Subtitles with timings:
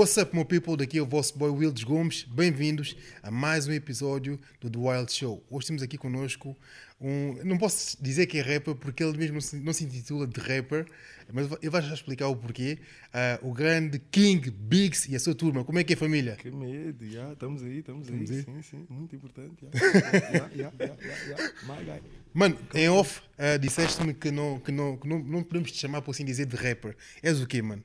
[0.00, 0.78] What's up, my people?
[0.78, 2.22] Daqui é o vosso boy Wildes Gomes.
[2.22, 5.44] Bem-vindos a mais um episódio do The Wild Show.
[5.50, 6.56] Hoje temos aqui connosco
[6.98, 7.34] um.
[7.44, 10.86] Não posso dizer que é rapper porque ele mesmo não se, intitula de rapper,
[11.30, 12.78] mas ele vai já explicar o porquê.
[13.12, 15.64] Ah, o grande King Biggs e a sua turma.
[15.64, 16.36] Como é que é, família?
[16.36, 18.24] Que medo, já, estamos aí, estamos aí.
[18.24, 18.62] Estamos aí?
[18.62, 19.68] Sim, sim, muito importante.
[19.70, 20.96] já, já, já,
[21.28, 21.36] já.
[21.66, 22.00] My guy.
[22.32, 26.00] Mano, em off, ah, disseste-me que, não, que, não, que não, não podemos te chamar,
[26.00, 26.96] por assim dizer, de rapper.
[27.22, 27.84] És o quê, mano?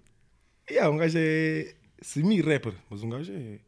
[0.71, 3.59] Yeah, um gajo é semi-rapper, mas um gajo é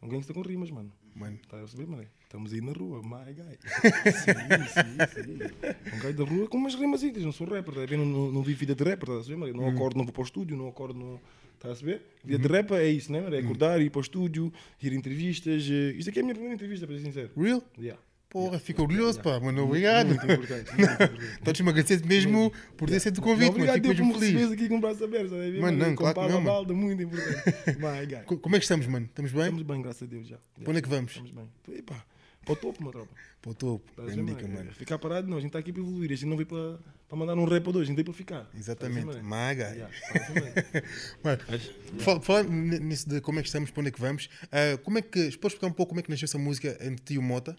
[0.00, 0.92] um gangsta com rimas, mano.
[1.14, 1.38] Mano.
[1.42, 2.06] Está a perceber, mano?
[2.22, 3.58] Estamos aí na rua, my guy.
[4.12, 5.96] sim, sim, sim.
[5.96, 7.96] Um gajo da rua com umas rimas não sou rapper, tá?
[7.96, 9.52] Não, não, não vivo vida de rapper, estás a mano?
[9.54, 11.20] Não acordo, não vou para o estúdio, não acordo, não.
[11.54, 12.02] Estás a perceber?
[12.24, 13.34] Vida de rapper é isso, né, mano?
[13.34, 15.66] É acordar, ir para o estúdio, ir entrevistas.
[15.68, 17.30] eh, Isto aqui é a minha primeira entrevista, para ser sincero.
[17.36, 17.62] Real?
[17.76, 18.00] Yeah.
[18.30, 19.64] Porra, fico orgulhoso, pá, mano.
[19.64, 20.08] Obrigado.
[20.08, 21.24] Muito importante, muito importante.
[21.38, 23.64] Estou-te a agradecer mesmo por ter aceito o convite, Não, mano.
[23.72, 25.60] obrigado Fico eu por me receberes aqui com o braço aberto, a ver?
[25.60, 26.44] Mano, não, com claro que não, a mano.
[26.44, 28.24] balda, muito importante.
[28.26, 29.06] Co- Como é que estamos, mano?
[29.06, 29.42] Estamos bem?
[29.44, 30.36] Estamos bem, graças a Deus já.
[30.60, 31.10] Para onde é que vamos?
[31.12, 31.48] Estamos bem.
[31.78, 32.04] Epá,
[32.44, 33.08] para o topo, meu tropa.
[33.40, 33.84] Para o topo.
[33.90, 34.58] Estás a Grande ver, dica, mano?
[34.60, 34.72] mano.
[34.74, 36.10] Ficar parado não, a gente está aqui para evoluir.
[36.12, 38.14] A gente não veio para, para mandar um rap ou dois, a gente veio para
[38.14, 38.50] ficar.
[38.54, 39.04] Exatamente.
[39.04, 39.22] A mano?
[39.24, 39.70] Maga.
[39.70, 40.86] Yeah, estás a ver, mano?
[41.24, 41.60] Mano,
[42.00, 44.28] fala, fala n- nisso de como é que estamos, para onde é que vamos.
[44.52, 45.18] Ah, como é que.
[45.38, 47.56] Podes explicar um pouco como é que nasceu essa música entre ti e o Mota?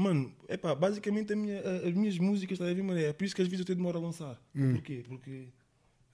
[0.00, 2.98] Mano, é pá, basicamente minha, as minhas músicas, estás a ver, mano?
[2.98, 4.40] É por isso que às vezes eu tenho demora a lançar.
[4.54, 4.72] Hum.
[4.72, 5.04] Porquê?
[5.06, 5.48] Porque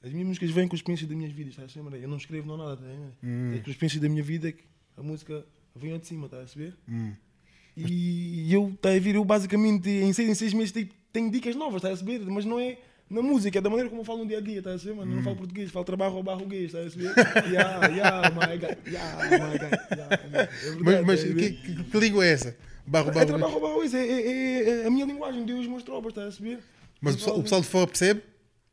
[0.03, 1.97] as minhas músicas vêm com as experiências das minhas vidas, estás a ver, mano?
[1.97, 3.13] Eu não escrevo não nada, estás a ver?
[3.23, 3.53] Hum.
[3.55, 4.65] É com as experiências da minha vida que
[4.97, 6.75] a música vem ao de cima, estás a perceber?
[6.89, 7.13] Hum.
[7.77, 11.55] E eu, está a ver, eu basicamente em seis em seis meses tenho, tenho dicas
[11.55, 12.25] novas, está a perceber?
[12.31, 12.79] Mas não é
[13.09, 14.95] na música, é da maneira como eu falo no dia a dia, está a perceber,
[14.97, 15.13] mano?
[15.13, 17.13] Eu não falo português, falo trabalho ou barroguês, está a perceber?
[17.53, 20.15] yeah, yeah, my God, yeah, my God, yeah.
[20.15, 20.29] É
[20.71, 21.53] verdade, Mas, mas tá a que, ver?
[21.63, 22.57] que- que língua é essa?
[22.87, 23.27] Barro, É barro.
[23.27, 26.25] trabalho barro é, é, é, é a minha linguagem, deu os meus tropas, está a
[26.25, 26.59] perceber?
[27.01, 28.23] Mas o pessoal, o pessoal de fora percebe?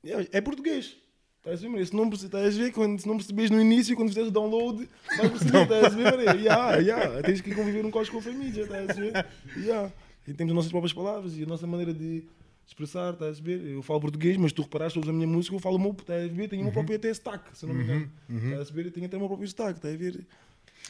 [0.06, 0.98] É, é português.
[1.40, 1.86] Estás a ver?
[1.86, 4.88] Se não, estás a ver, quando, se não percebes no início, quando fizeres o download,
[5.18, 6.40] vais perceber, estás a ver?
[6.40, 7.22] Yeah, yeah.
[7.22, 9.26] Tens que conviver um código com a família, estás a ver?
[9.58, 9.92] Yeah.
[10.26, 12.24] E temos as nossas próprias palavras e a nossa maneira de
[12.66, 13.60] expressar, estás a ver?
[13.66, 16.32] Eu falo português, mas tu reparaste, ouves a minha música, eu falo o meu, estás
[16.32, 16.48] a ver?
[16.48, 18.10] Tenho o meu próprio até sotaque, se não me engano.
[18.30, 18.86] Estás a ver?
[18.86, 20.26] Eu tenho até o meu próprio sotaque, estás a ver?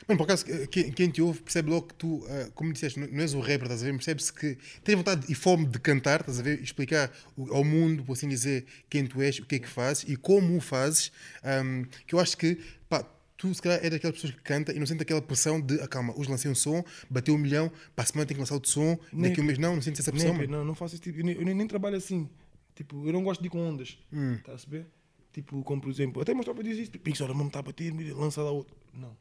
[0.08, 3.22] Mano, por acaso, quem, quem te ouve percebe logo que tu, ah, como disseste, não
[3.22, 3.94] és o rapper, estás a ver?
[3.94, 6.62] Percebe-se que tens vontade e fome de cantar, estás a ver?
[6.62, 10.04] Explicar o- ao mundo, por assim dizer, quem tu és, o que é que fazes
[10.08, 11.12] e como o fazes.
[11.44, 12.58] ahm, que eu acho que,
[12.90, 13.04] pá,
[13.38, 15.88] tu se calhar é daquelas pessoas que canta e não sente aquela pressão de, ah,
[15.88, 18.70] calma, hoje lancei um som, bateu um milhão, para a semana tenho que lançar outro
[18.72, 20.52] som, Nem- daqui a um mês não, não sentes essa Nem, pressão, mano?
[20.52, 21.20] não, não faço esse tipo.
[21.20, 22.30] Eu nem, eu nem- nem trabalho assim.
[22.76, 23.98] Tipo, eu não gosto de ir com ondas.
[24.12, 24.34] Hum.
[24.34, 24.88] Estás a perceber?
[25.32, 26.92] Tipo, como por exemplo, até mostrar para dizer isso.
[26.92, 28.76] Pix, olha, não me está a bater, lança lá outro.
[28.94, 29.16] Não.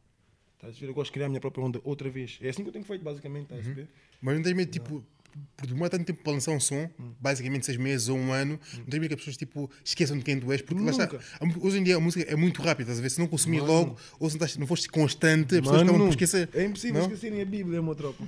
[0.62, 0.91] Estás a perceber?
[0.91, 2.39] Eu gosto de criar a minha própria onda outra vez.
[2.41, 3.45] É assim que eu tenho feito, basicamente.
[3.45, 3.89] Estás a perceber?
[4.21, 5.05] Mas não tens medo, tipo,
[5.56, 7.11] por demorar tanto tempo para lançar um som, Hum.
[7.21, 10.22] basicamente seis meses ou um ano, não tens medo que as pessoas tipo, esqueçam de
[10.25, 11.21] quem tu és, porque lá está, Nunca.
[11.41, 13.11] a mu- hoje em dia a música é muito rápida, estás a ver?
[13.11, 16.06] Se não consumir logo, ou se não, estás, não foste constante, as pessoas Mano, acabam
[16.06, 16.49] por esquecer.
[16.55, 17.09] É impossível não?
[17.09, 18.22] esquecerem a Bíblia, meu tropa.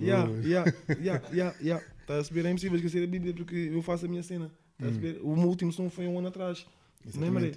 [0.00, 1.84] Yeah, yeah, yeah, yeah, yeah.
[2.00, 2.48] Estás a perceber?
[2.48, 4.50] É impossível esquecer a Bíblia porque eu faço a minha cena.
[4.72, 5.20] Estás a perceber?
[5.24, 6.66] O meu último som foi um ano atrás.
[7.06, 7.52] É, Maré?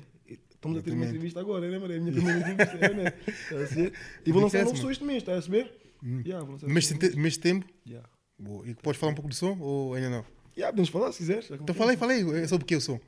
[0.59, 1.95] Estamos a ter uma entrevista agora, né, Maré?
[1.95, 3.07] A minha primeira entrevista, é, né?
[3.07, 3.93] A perceber?
[4.25, 5.73] E vou lançar um novo som este mês, estás a perceber?
[6.03, 7.65] Yeah, vou lançar mês de mês tempo.
[7.87, 8.09] Yeah.
[8.37, 8.67] boa.
[8.67, 10.25] e podes falar um pouco do som ou ainda não?
[10.57, 11.49] Yeah, podemos falar se quiseres.
[11.49, 12.99] Então falei, falei, é sobre o que o som?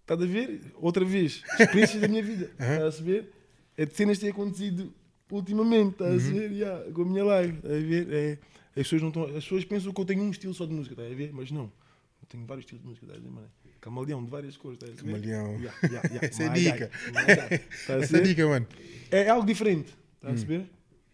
[0.00, 0.60] Estás a ver?
[0.74, 2.46] Outra vez, experiências da minha vida.
[2.58, 3.32] Estás a perceber?
[3.76, 4.92] É de cenas que têm acontecido
[5.30, 5.92] ultimamente.
[5.92, 6.50] Estás a ver?
[6.50, 7.58] Yeah, com a minha live.
[7.58, 8.12] Estás a ver?
[8.12, 8.38] É,
[8.70, 10.94] as, pessoas não estão, as pessoas pensam que eu tenho um estilo só de música.
[10.94, 11.32] Estás a ver?
[11.32, 11.70] Mas não.
[12.28, 13.06] Tenho vários estilos de música.
[13.06, 13.50] Estás a ver, mano?
[13.80, 14.78] Camaleão de várias cores.
[14.82, 15.12] Estás a ver?
[15.12, 15.60] Camaleão.
[15.60, 16.26] Yeah, yeah, yeah.
[16.26, 16.90] Essa é a dica.
[17.88, 18.66] a Essa é a dica, mano.
[19.10, 19.96] É algo diferente.
[20.16, 20.70] Estás a perceber?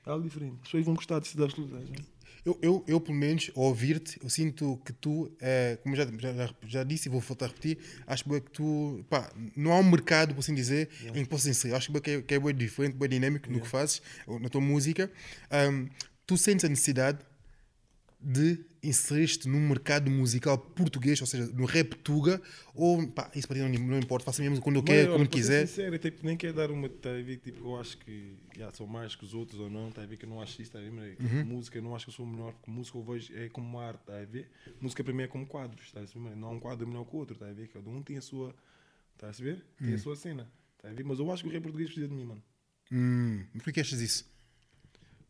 [0.06, 0.54] É algo diferente.
[0.56, 1.76] As pessoas vão gostar disso da absoluta.
[1.76, 2.14] estás a ver?
[2.44, 6.54] Eu, eu, eu, pelo menos, ao ouvir-te, eu sinto que tu, eh, como já, já,
[6.66, 10.34] já disse e vou voltar a repetir, acho que tu, pá, não há um mercado,
[10.34, 11.74] por assim dizer, em que possas inserir.
[11.74, 14.02] Acho que é, que é bem diferente, bem dinâmico no que fazes,
[14.42, 15.10] na tua música.
[15.50, 15.86] Ahm,
[16.26, 17.18] tu sentes a necessidade
[18.20, 22.40] de inserir-te num mercado musical português, ou seja, no rap tuga,
[22.74, 25.66] ou pá, isso para ti não, não importa, faça mesmo quando eu quero, quando quiser.
[25.66, 26.88] Sincero, tipo, nem quero dar uma.
[26.88, 29.90] Tá a ver, tipo, eu acho que já, sou mais que os outros ou não.
[29.90, 30.70] Tá a ver que eu não acho isso.
[30.72, 31.44] Tá a ver, mas, Uhum.
[31.44, 32.52] Música, eu não acho que eu sou melhor.
[32.52, 34.00] Porque música eu vejo é como arte.
[34.04, 34.50] Tá a ver?
[34.80, 35.90] Música para mim é como quadros.
[35.92, 36.10] Tá a ver?
[36.18, 37.36] Mas Não há um quadro melhor que o outro.
[37.36, 37.68] Tá a ver?
[37.68, 38.54] Cada um tem a sua.
[39.16, 39.64] Tá a ver?
[39.78, 39.94] Tem Uhum.
[39.94, 40.50] a sua cena.
[40.78, 41.04] Tá a ver?
[41.04, 42.42] Mas eu acho que o rap português precisa de mim, mano.
[42.92, 44.28] Hum, por que achas isso?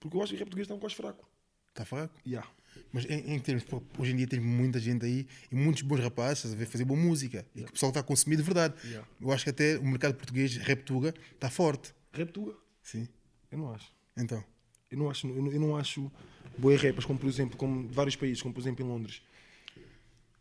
[0.00, 1.28] Porque eu acho que o rap português está um bocado fraco.
[1.70, 2.14] Está fraco?
[2.26, 2.48] Yeah.
[2.92, 3.64] Mas em, em termos,
[3.98, 6.98] hoje em dia tem muita gente aí e muitos bons rapazes a ver, fazer boa
[6.98, 8.74] música e que o pessoal está a consumir de verdade.
[8.84, 9.06] Yeah.
[9.20, 11.94] Eu acho que até o mercado português, rap tuga, está forte.
[12.12, 12.54] Rap tuga?
[12.82, 13.08] Sim.
[13.50, 13.92] Eu não acho.
[14.16, 14.42] Então.
[14.90, 16.10] Eu não acho, eu não, eu não acho
[16.56, 19.22] boas rappers, como por exemplo, como vários países, como por exemplo em Londres.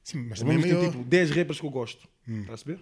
[0.03, 0.91] Sim, mas também é tem maior.
[0.91, 2.07] tipo 10 rappers que eu gosto.
[2.27, 2.79] Está a saber?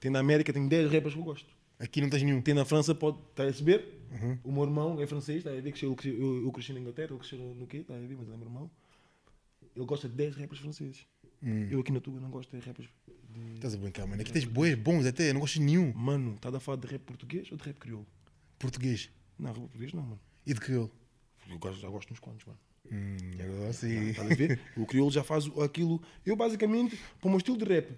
[0.00, 1.46] Tem na América, tem 10 rappers que eu gosto.
[1.78, 2.40] Aqui não tens nenhum.
[2.40, 3.84] Tem na França, pode, está a receber?
[4.12, 4.38] Uhum.
[4.44, 5.72] O meu irmão é francês, está a ver?
[5.72, 7.78] Que eu, cresci- eu, eu cresci na Inglaterra, ele cresceu no quê?
[7.78, 8.16] Está a ver?
[8.18, 8.70] Mas é meu irmão.
[9.74, 11.06] Ele gosta de 10 rappers franceses.
[11.42, 11.68] Hum.
[11.70, 12.88] Eu aqui na Tuga não gosto de rappers.
[13.28, 13.54] De...
[13.54, 14.20] Estás a brincar, mano.
[14.20, 15.92] Aqui tens boas bons até, não gostas de nenhum.
[15.92, 18.06] Mano, estás a falar de rap português ou de rap crioulo?
[18.58, 19.10] Português.
[19.38, 20.20] Não, rap português não, mano.
[20.46, 20.90] E de crioulo.
[21.48, 22.58] Eu gosto, já gosto de uns quantos, mano.
[22.90, 24.10] Hum, agora sim.
[24.10, 24.60] Estás a ver?
[24.76, 26.00] o crioulo já faz aquilo.
[26.24, 27.90] Eu, basicamente, para o meu estilo de rap,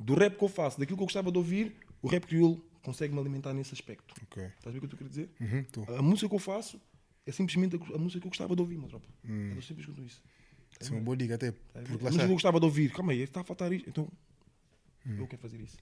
[0.00, 3.12] do rap que eu faço, daquilo que eu gostava de ouvir, o rap crioulo consegue
[3.12, 4.14] me alimentar nesse aspecto.
[4.22, 4.42] Ok.
[4.44, 5.30] Estás a ver o que eu querer dizer?
[5.40, 5.98] Uhum.
[5.98, 6.80] A música que eu faço
[7.26, 9.08] é simplesmente a, música que eu gostava de ouvir, meu tropa.
[9.24, 10.22] Eu sempre escuto isso.
[10.80, 11.50] Isso é uma boa dica até.
[11.52, 11.88] Tá ver?
[11.88, 12.26] Porque lá está.
[12.26, 13.88] gostava de ouvir, calma aí, está a faltar isto.
[13.88, 14.08] Então,
[15.06, 15.76] eu quero fazer isso.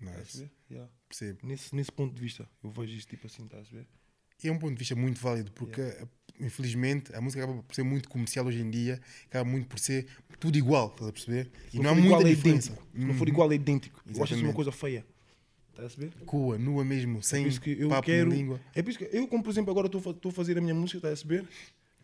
[0.00, 0.38] A Nice.
[0.38, 0.50] ver?
[0.70, 0.90] Yeah.
[1.08, 1.38] Percebo.
[1.42, 3.86] Nesse, nesse ponto de vista, eu vejo isto tipo assim, estás a ver?
[4.44, 5.82] É um ponto de vista muito válido, porque
[6.38, 10.06] infelizmente a música acaba por ser muito comercial hoje em dia, acaba muito por ser
[10.38, 11.50] tudo igual, estás a perceber?
[11.74, 12.70] E não, há muita é diferença.
[12.70, 12.88] idêntico.
[12.96, 14.00] Se não for igual, é idêntico.
[14.06, 14.54] Eu acho isso uma Exatamente.
[14.54, 15.04] coisa feia.
[15.70, 16.24] Estás a perceber?
[16.24, 18.30] Crua, nua mesmo, sem isso que eu papo quero.
[18.30, 18.60] língua.
[18.74, 20.98] É por isso que eu, como por exemplo, agora estou a fazer a minha música,
[20.98, 21.48] estás a perceber?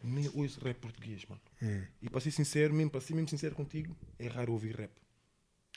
[0.05, 1.41] Nem ouço rap português, mano.
[1.63, 1.83] Hum.
[2.03, 4.91] E para ser sincero, mesmo, para ser mesmo sincero contigo, é raro ouvir rap.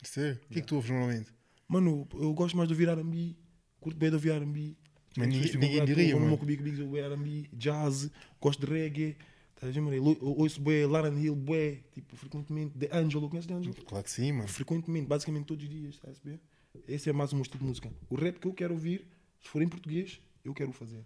[0.02, 0.40] Sério?
[0.44, 1.32] O que é que tu ouves normalmente?
[1.66, 3.36] Mano, eu, gosto mais de ouvir R&B,
[3.80, 4.76] curto bem de ouvir R&B.
[5.16, 6.26] Mas ninguém- Tipo, eu diria, mano.
[6.70, 8.10] eu ouço R&B, jazz,
[8.40, 9.16] gosto de reggae.
[9.54, 9.96] Estás a ver, mano?
[9.96, 12.78] Eu eu ouço bué, Laran Hill, bué, tipo, frequentemente.
[12.78, 13.74] The Angelo, conheces The Angelo?
[13.84, 14.46] Claro que sim, mano.
[14.48, 16.40] frequentemente, basicamente todos os dias, estás a ver?
[16.86, 17.92] Esse é mais o meu estilo de música.
[18.08, 19.08] O rap que eu quero ouvir,
[19.42, 21.04] se for em português, eu quero fazer.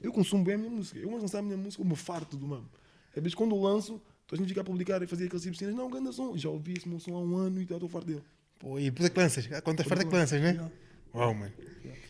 [0.00, 0.98] Eu consumo bem a minha música.
[0.98, 2.68] Eu vou lançar a minha música, eu me farto do mano.
[3.16, 5.52] Às vezes quando eu lanço, tu a gente fica a publicar e fazer aqueles tipo
[5.52, 6.36] de cenas, não, grande som.
[6.36, 8.22] Já ouvi esse meu som há um ano e já estou farto dele.
[8.58, 9.46] Pô, e depois é que lanças?
[9.62, 10.50] Quantas fartas é que lanças, né?
[10.50, 10.72] Yeah.
[11.14, 11.52] Uau, mano.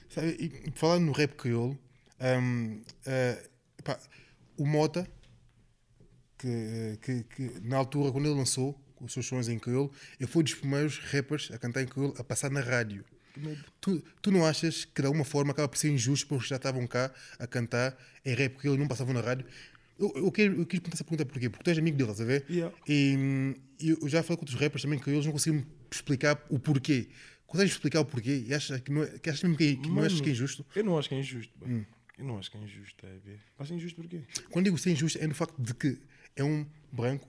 [0.09, 1.79] Sabe, e falando no rap crioulo,
[2.21, 3.49] hum, eh,
[3.85, 3.99] pá,
[4.57, 5.07] o Mota,
[6.39, 10.43] que, que, que na altura, quando ele lançou os seus sons em crioulo, ele foi
[10.43, 13.05] dos primeiros rappers a cantar em crioulo a passar na rádio.
[13.81, 16.51] Tu, tu não achas que de alguma forma acaba por ser injusto para os que
[16.51, 19.47] já estavam cá a cantar em rap porque eles não passavam na rádio?
[19.99, 21.51] Eu, eu, quero, eu quis perguntar essa pergunta porquê?
[21.51, 22.47] Porque tu és amigo dele, estás a ver?
[22.49, 22.75] Yeah.
[22.89, 27.09] E, eu já falei com outros rappers também que eles não conseguiam explicar o porquê.
[27.47, 28.45] Consegues explicar o porquê?
[28.47, 30.33] E achas que não é, que achas mesmo que, que não achas Mano, que é
[30.33, 30.67] injusto?
[30.75, 31.53] Eu não acho que é injusto.
[31.67, 31.85] Hum.
[32.19, 33.41] Eu não acho que é injusto, a ver?
[33.59, 34.23] Acho injusto porquê?
[34.51, 35.99] Quando digo ser injusto é no facto de que
[36.37, 37.29] é um branco,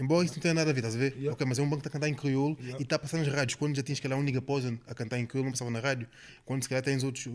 [0.00, 1.12] embora isso não tenha nada a ver, estás a ver?
[1.14, 1.32] Yeah.
[1.32, 2.78] Ok, mas é um branco que está a cantar em crioulo Yeah.
[2.78, 3.54] e está a passar nas rádios.
[3.56, 5.80] Quando já tinhas que lá um nigga Poison a cantar em crioulo, não passava na
[5.80, 6.08] rádio.
[6.44, 7.26] Quando se calhar tens outros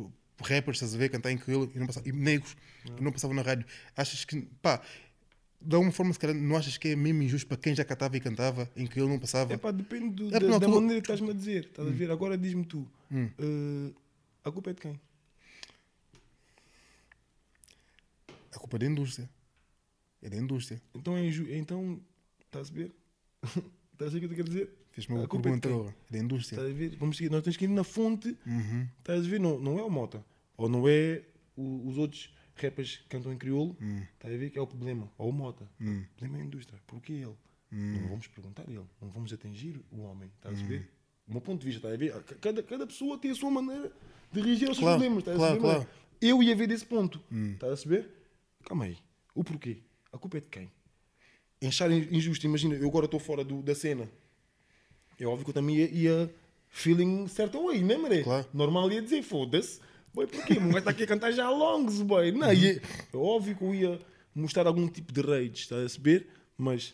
[0.41, 2.55] rappers, estás a ver, a cantar em crioulo e, não passava, e negros
[2.97, 3.65] e não passavam na rádio.
[3.95, 4.81] Achas que, pá,
[5.61, 8.17] de alguma forma, se calhar, não achas que é mesmo injusto para quem já cantava
[8.17, 9.53] e cantava em crioulo não passava?
[9.53, 11.65] É pá, depende do- É da, na da altura- maneira que estás-me a dizer.
[11.65, 11.91] Estás Hum.
[11.91, 12.09] a ver?
[12.11, 12.87] Agora diz-me tu.
[13.13, 13.93] eh,
[14.43, 14.99] a culpa é de quem?
[18.53, 19.29] A culpa é da indústria.
[20.21, 20.81] É da indústria.
[20.95, 21.51] Então é injusto.
[21.53, 21.99] Então,
[22.51, 22.91] estás a ver?
[23.93, 24.69] estás a ver o que eu te quero dizer?
[24.91, 25.95] Fez-me uma A culpa é pergunta.
[26.09, 26.57] É da indústria.
[26.57, 26.95] Estás a ver?
[26.97, 27.29] Vamos seguir.
[27.31, 28.37] Nós temos que ir na fonte.
[28.45, 28.87] Uhum.
[28.99, 29.39] Estás a ver?
[29.39, 30.23] Não, não é o Mota.
[30.57, 31.23] Ou não é
[31.55, 33.77] o- os outros rappers que cantam em crioulo.
[34.13, 35.09] Estás a ver que é o problema.
[35.17, 35.67] Ou o Mota.
[35.79, 36.01] Hum.
[36.01, 36.79] O problema é a indústria.
[36.85, 37.35] Porquê ele?
[37.71, 38.85] Não vamos perguntar a ele.
[39.01, 40.29] Não vamos atingir o homem.
[40.35, 40.65] Estás Hum.
[40.65, 40.89] a ver?
[41.27, 42.37] O meu ponto de vista, estás a ver?
[42.41, 43.89] Cada, cada pessoa tem a sua maneira
[44.29, 45.19] de reagir aos seus Claro, problemas.
[45.19, 45.61] Estás claro, a ver?
[45.61, 45.81] claro.
[45.83, 46.17] Hum.
[46.21, 47.23] Eu ia ver desse ponto.
[47.53, 48.09] Estás a saber?
[48.65, 48.97] Calma aí.
[49.33, 49.77] O porquê?
[50.11, 50.69] A culpa é de quem?
[51.61, 52.45] Enchar injusto.
[52.45, 54.09] Imagina, eu agora estou fora do- da cena.
[55.19, 56.35] É óbvio que eu também ia, ia
[56.69, 58.23] feeling certo way, né, Maré?
[58.23, 58.47] Claro.
[58.53, 59.79] Normal ia dizer, foda-se.
[60.13, 60.53] Boy, porquê?
[60.53, 62.31] O gajo está aqui a cantar já longs, boy.
[62.31, 62.81] Não, ia,
[63.13, 64.01] é óbvio que eu ia
[64.33, 66.27] mostrar algum tipo de rage, estás a saber?
[66.57, 66.93] Mas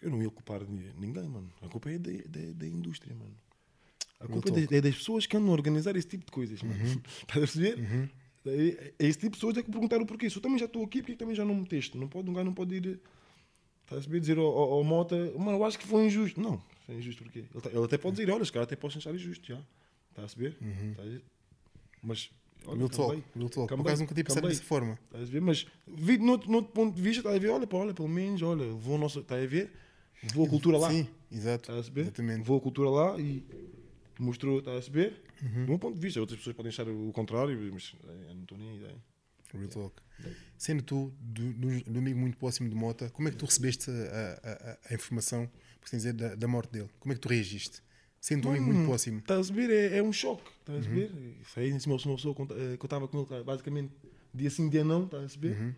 [0.00, 1.52] eu não ia culpar ni- ninguém, mano.
[1.60, 3.34] A culpa é da, da, da indústria, mano.
[4.20, 6.62] A culpa é, da- é das pessoas que andam a organizar esse tipo de coisas,
[6.62, 6.76] mano.
[6.84, 8.10] Estás a perceber?
[8.46, 10.30] É, é esse tipo de pessoas é que perguntaram o porquê.
[10.30, 11.98] Se eu também já estou aqui, porquê também já não me meteste?
[11.98, 13.00] Não pode, um gajo não pode ir.
[13.92, 14.20] Estás a saber?
[14.20, 16.40] Dizer ao, ao, ao Mota, mano, eu acho que foi injusto.
[16.40, 17.40] Não, foi injusto porquê?
[17.52, 19.60] Ele, tá- ele até pode dizer, olha, os caras até podem achar injusto, já.
[20.10, 20.56] Estás a saber?
[20.90, 21.22] Estás a ver?
[22.02, 22.30] Mas.
[22.66, 23.22] olha, Real talk.
[23.36, 23.74] Real talk.
[23.74, 24.98] Por acaso nunca tinha pensado dessa forma.
[25.06, 25.40] Estás a ver?
[25.40, 27.48] Mas vi de outro, noutro ponto de vista, estás a ver?
[27.50, 29.20] Olha, pá, olha, pelo menos, olha, vou a nossa.
[29.20, 29.70] Estás a ver?
[30.34, 30.90] Vou a cultura lá.
[30.90, 31.62] Sim, exato.
[31.64, 32.00] Estás a saber?
[32.02, 32.44] Exatamente.
[32.44, 33.44] Vou a cultura lá e
[34.18, 35.22] mostrou, estás a saber?
[35.42, 35.64] Uhum.
[35.64, 38.42] Do meu ponto de vista, outras pessoas podem achar o contrário, mas eh, eu não
[38.42, 38.86] estou nem aí.
[39.52, 40.02] Real talk.
[40.56, 43.90] Sendo tu do, do, do amigo muito próximo de Mota, como é que tu recebeste
[43.90, 45.46] a, a, a, informação
[45.80, 46.88] por assim dizer, da, da morte dele?
[47.00, 47.82] Como é que tu reagiste?
[48.20, 49.18] Sendo um amigo muito próximo.
[49.18, 49.68] Estás a saber?
[49.70, 50.48] É, é um choque.
[50.60, 50.94] Estás a Uhum.
[50.94, 51.36] saber?
[51.40, 53.92] Isso aí, em cima, uma pessoa que eu estava com ele, basicamente,
[54.32, 55.58] dia sim, dia não, estás a saber?
[55.60, 55.74] Uhum.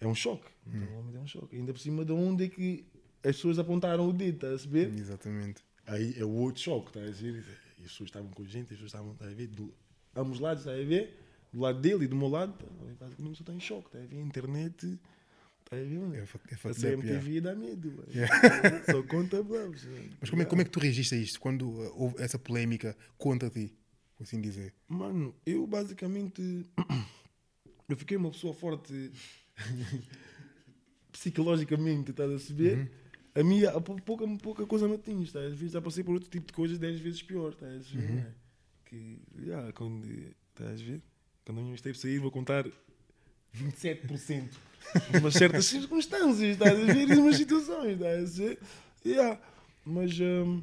[0.00, 0.50] É um choque.
[0.66, 1.54] Então, realmente é um choque.
[1.56, 2.84] Ainda por cima de onde é que
[3.22, 4.92] as pessoas apontaram o dedo, estás a saber?
[4.92, 5.62] Exatamente.
[5.86, 7.44] Aí é o outro choque, estás a ver?
[7.78, 9.46] E as pessoas estavam com gente, as pessoas estavam, estás a ver?
[9.46, 9.72] Do,
[10.16, 11.21] ambos lados, estás a ver?
[11.52, 12.66] Do lado dele e do meu lado, tá,
[12.98, 14.16] basicamente só está em choque, estás a ver?
[14.16, 14.98] A internet,
[15.64, 16.14] estás a ver?
[16.14, 16.74] É, é A yeah.
[16.74, 18.08] CMTV dá medo, mano.
[18.90, 19.86] Só conta blavos.
[20.20, 22.96] Mas como é, como é que tu reagiste a isto quando uh, houve essa polémica
[23.18, 23.74] contra ti?
[24.16, 24.72] por assim dizer?
[24.88, 26.42] Mano, eu basicamente.
[27.88, 29.12] Eu fiquei uma pessoa forte
[31.12, 32.90] psicologicamente, estás a perceber?
[33.34, 35.68] A minha, a pou- pouca, pouca coisa me atinge, estás a ver?
[35.68, 38.10] Já passei por outro tipo de coisas 10 vezes pior, estás a ver?
[38.10, 38.34] né?
[38.84, 41.02] Que, yeah, quando, estás a ver?
[41.44, 42.64] Quando a minha esteve sair, vou contar
[43.56, 44.48] 27%
[45.10, 47.08] de umas certas circunstâncias, estás a ver?
[47.10, 48.58] E umas situações, estás a ver?
[49.04, 49.40] Yeah.
[49.84, 50.62] Mas, hum,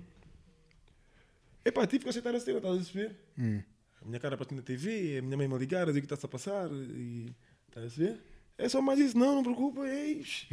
[1.65, 3.15] epá, tive que aceitar a cena, estás a perceber?
[3.37, 3.61] Hum.
[4.01, 6.05] A minha cara para na TV, a minha mãe me ligar, a dizer o que
[6.05, 7.33] está-se a passar e.
[7.67, 8.21] Estás a ver?
[8.57, 10.47] É só mais isso, não, não preocupem, ei, shh,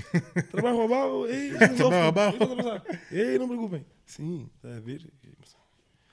[0.52, 2.82] trabalho ao barro, ei, Trabalho?
[3.10, 3.84] Ei, não preocupem.
[4.04, 5.04] Sim, está a ver?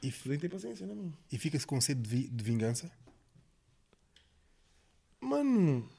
[0.01, 1.17] E, E tem paciência, não é, mano?
[1.32, 2.91] e fica-se com sede de, de vingança?
[5.24, 5.89] Mano,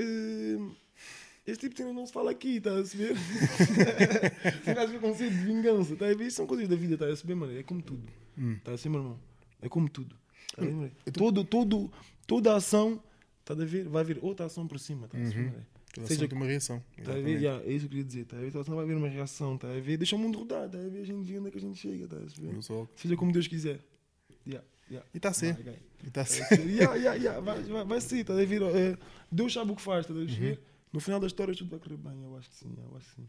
[0.00, 0.74] hum,
[1.46, 3.12] esse tipo de cena não se fala aqui, está a perceber?
[3.12, 6.26] Acha que é conceito de vingança, está a ver?
[6.26, 7.58] Isso são coisas da vida, está a perceber, mano?
[7.58, 8.10] É como tudo.
[8.56, 9.20] Está a ser, meu irmão?
[9.60, 10.16] É como tudo.
[10.56, 10.90] Tá a ver, mano?
[11.12, 11.92] todo, todo,
[12.26, 13.02] toda ação,
[13.40, 13.86] está a ver?
[13.88, 15.50] Vai haver outra ação por cima, está a perceber?
[15.50, 15.66] mano?
[15.94, 16.82] Toda Seja ação uma reação.
[17.04, 17.36] Tá a ver?
[17.38, 18.24] Yeah, é isso que eu queria dizer.
[18.24, 18.48] Tá a ver?
[18.48, 19.58] Então, senão vai haver uma reação.
[19.58, 19.98] Tá a ver?
[19.98, 20.66] Deixa o mundo rodar.
[20.70, 21.02] Tá a ver?
[21.02, 22.08] A gente vê onde é que a gente chega.
[22.08, 22.54] Tá a ver?
[22.54, 23.78] Eu Seja como Deus quiser.
[24.46, 25.06] Yeah, yeah.
[25.12, 25.54] E está a ser.
[25.54, 25.78] Vai, vai.
[26.04, 26.60] E está a ser.
[26.66, 27.40] Yeah, yeah, yeah.
[27.40, 28.24] Vai, vai, vai ser.
[28.24, 28.62] Tá a ver?
[28.62, 28.98] É,
[29.30, 30.06] Deus sabe o que faz.
[30.06, 30.60] Tá a ver?
[30.92, 32.22] No final da história tudo vai correr bem.
[32.22, 32.74] Eu acho que sim.
[32.76, 33.28] Eu acho que sim.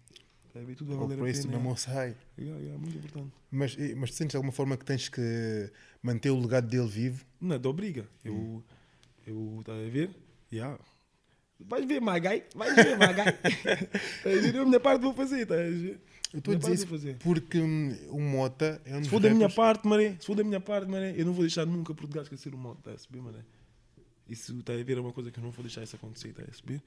[0.53, 0.75] Tá a ver?
[0.75, 1.63] Tudo vai O valer a preço do pena.
[1.63, 2.15] meu high.
[2.37, 3.31] Yeah, yeah, muito importante.
[3.49, 7.25] Mas, mas tu sentes de alguma forma que tens que manter o legado dele vivo?
[7.39, 8.05] Não, de obriga.
[8.23, 8.63] Eu,
[9.25, 10.11] eu, tá a ver?
[10.51, 10.77] Yeah.
[11.59, 12.43] Vais ver, Magai.
[12.53, 13.31] Vais ver, Magai.
[14.23, 14.29] tá?
[14.29, 15.99] Eu, a minha parte vou fazer, tá a ver?
[16.33, 17.17] Eu estou a Minha dizer isso fazer.
[17.19, 20.35] porque hum, o Mota é um dos Se for da minha parte, mané, se for
[20.35, 22.93] da minha parte, mané, eu não vou deixar nunca Portugal esquecer o modo, tá a
[22.95, 23.45] perceber, mané?
[24.27, 26.41] Isso está a ver é uma coisa que eu não vou deixar isso acontecer, tá
[26.41, 26.81] a perceber?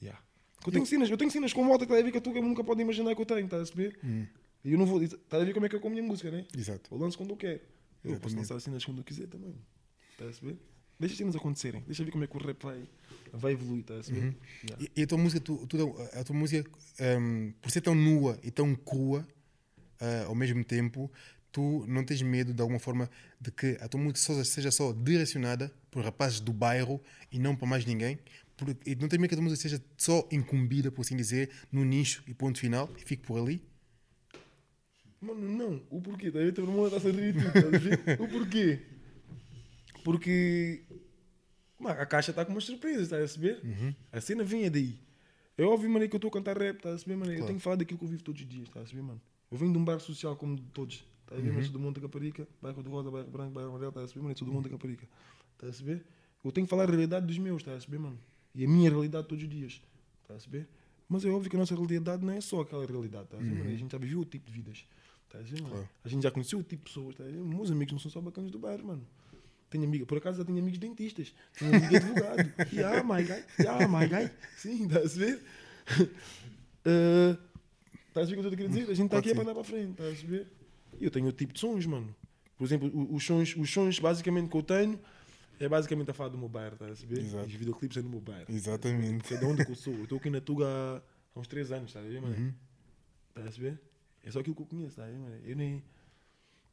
[0.00, 0.22] Yeah.
[0.64, 2.40] Eu tenho cenas, eu tenho cenas com moto que tá a ver que a Tuga
[2.40, 3.98] nunca pode imaginar que eu tenho, tá a perceber?
[4.04, 4.26] Hum.
[4.64, 6.30] E eu não vou, tá a ver como é que eu com a minha música,
[6.30, 6.46] né?
[6.56, 6.94] Exato.
[6.94, 7.60] Eu lanço quando eu quero.
[8.04, 8.36] Eu posso Exatamente.
[8.36, 9.52] lançar cenas quando eu quiser também,
[10.16, 10.56] tá a perceber?
[10.98, 12.82] Deixa as cenas acontecerem, deixa ver como é que o rap vai,
[13.32, 14.12] vai evoluir, tá a?
[14.12, 14.34] Uhum.
[14.64, 14.84] Yeah.
[14.96, 16.68] E, e a tua música, tu, tu- a tua música
[17.20, 19.26] hum, por ser tão nua e tão crua
[20.00, 21.10] ah, ao mesmo tempo,
[21.52, 23.10] tu não tens medo de alguma forma
[23.40, 27.66] de que a tua música seja só direcionada por rapazes do bairro e não para
[27.68, 28.18] mais ninguém?
[28.56, 31.50] Por, e não tens medo que a tua música seja só incumbida, por assim dizer,
[31.72, 33.62] no nicho e ponto final e fique por ali?
[35.20, 35.82] Mano, não.
[35.90, 36.30] O porquê?
[36.30, 36.48] Tá a ver?
[36.52, 38.24] Está a rir tá?
[38.24, 38.80] O porquê?
[40.02, 40.82] Porque
[41.80, 43.60] mano, a caixa está com umas surpresas, está a perceber?
[44.12, 44.98] A cena vinha daí.
[45.58, 47.30] É óbvio, mano, que eu estou a cantar rap, está a perceber, mano?
[47.32, 47.46] Eu Claro.
[47.48, 49.20] tenho que falar daquilo que eu vivo todos os dias, está a perceber, mano?
[49.50, 51.04] Eu venho de um bairro social como todos.
[51.24, 53.70] Está a ver, mas sou do Monte da Caparica, bairro do Rosa, bairro branco, bairro
[53.70, 54.32] amarelo, está a perceber, mano?
[54.32, 55.04] Eu sou do Monte da Caparica.
[55.54, 56.04] Está a perceber?
[56.44, 58.18] Eu tenho que falar a realidade dos meus, está a perceber, mano?
[58.54, 59.72] E a minha realidade todos os dias,
[60.22, 60.68] está a perceber?
[61.08, 63.64] Mas é óbvio que a nossa realidade não é só aquela realidade, está a mano?
[63.64, 64.84] A gente já viveu o tipo de vidas,
[65.26, 65.42] está a?
[65.68, 65.88] Claro.
[66.04, 67.44] A gente já conheceu o tipo de pessoas, está a perceber?
[67.48, 69.06] Meus amigos não são só bacanas do bairro, mano.
[69.70, 72.52] Tenho amiga, por acaso já tenho amigos dentistas, tenho amigo advogado.
[72.72, 74.30] yeah, my guy, yeah, my guy.
[74.56, 75.40] Sim, está a ver?
[76.84, 77.50] Uh,
[78.10, 78.90] Estás a ver o que eu estou a dizer?
[78.90, 80.46] A gente está aqui é para andar para a frente, estás a ver?
[80.98, 82.14] E eu tenho outro tipo de sons, mano.
[82.58, 84.98] Por exemplo, os sons, os sons basicamente que eu tenho
[85.60, 87.18] é basicamente a falar do meu bairro, estás a ver?
[87.20, 87.44] Exato.
[87.44, 88.46] E os videoclipes é no meu bairro.
[88.48, 89.28] Exatamente.
[89.28, 89.94] Que é de onde eu sou.
[89.94, 92.54] Eu estou aqui na Tuga há, uns 3 anos, estás a ver, mano?
[93.28, 93.80] Estás a ver?
[94.24, 95.40] É só aquilo que eu conheço, estás a ver, mano?
[95.44, 95.82] Eu nem.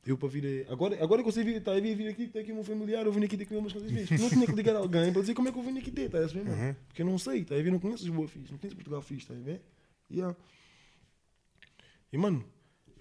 [0.05, 0.65] Eu para vir.
[0.69, 2.63] a- Agora, agora que eu sei vir, tá, a vir, vir aqui, tem aqui um
[2.63, 4.09] familiar, eu vim aqui ter com ele umas coisas vezes.
[4.21, 6.03] Não tinha que ligar a alguém para dizer como é que eu venho aqui ter,
[6.05, 6.61] estás a ver, mano?
[6.67, 6.73] Uhum.
[6.87, 7.71] Porque eu não sei, a ver?
[7.71, 9.61] Não conheço Lisboa fixe, não conheço Portugal fixe, a ver?
[10.09, 10.35] Yeah.
[12.13, 12.43] E mano,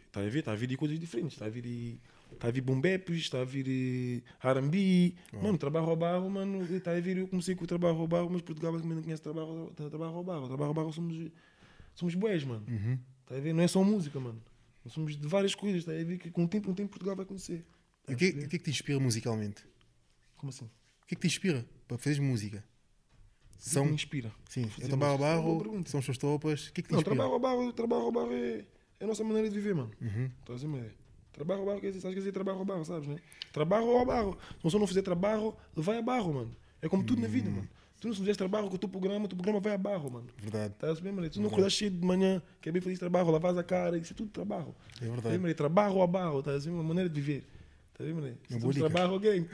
[0.06, 0.40] está a ver?
[0.40, 2.00] Está a vir de coisas diferentes, está a vir de.
[2.32, 5.14] Está a vir bombepes, está a vir eh, R&B.
[5.40, 7.18] Mano, trabalho ao barro, mano, está a vir.
[7.18, 10.12] Eu comecei com o trabalho ao barro, mas Portugal basicamente não conhece trabalho, tra- trabalho
[10.16, 10.48] ao barro.
[10.48, 11.30] Trabalho ao barro somos,
[11.94, 12.66] somos boés, mano.
[12.68, 12.98] Uhum.
[13.22, 13.52] Está a ver?
[13.54, 14.42] Não é só música, mano.
[14.86, 16.16] Nós somos de várias coisas, está a ver?
[16.16, 17.66] Que com o tempo, o tempo Portugal vai conhecer.
[18.08, 19.64] E o que, o que é que te inspira musicalmente?
[20.36, 20.66] Como assim?
[21.02, 22.64] O que é que te inspira para fazeres música?
[23.58, 24.32] Que São, me inspira.
[24.48, 26.68] sim, é trabalho ao é barro, são as suas tropas.
[26.68, 27.16] O que é que te Não, inspira?
[27.16, 28.64] trabalho ao barro, trabalho ao barro é,
[29.00, 29.90] é a nossa maneira de viver, mano.
[30.00, 30.30] Uhum.
[30.38, 30.94] Estás a ver?
[31.32, 33.16] Trabalho ao barro, quer dizer, sabes que dizer trabalho ao barro, sabes, né?
[33.52, 34.38] Trabalho ao barro.
[34.58, 36.56] Se você não fizer trabalho, vai a barro, mano.
[36.80, 37.68] É como tudo na vida, mano.
[38.00, 40.26] Tu não fizeres trabalho com o teu programa, o teu programa vai a barro, mano.
[40.38, 40.74] Verdade.
[40.74, 41.30] Estás bem, mano?
[41.30, 44.16] Tu não acordas cedo de manhã, quer bem fazer trabalho, lavas a cara, isso é
[44.16, 44.74] tudo trabalho.
[45.00, 45.38] É verdade.
[45.38, 45.54] Tá?
[45.54, 46.74] Trabalho a barro, estás a ver?
[46.76, 47.44] Uma maneira de viver.
[47.96, 48.36] Tá vendo, mano?
[48.46, 48.90] Se tu dica.
[48.90, 49.48] trabalho alguém,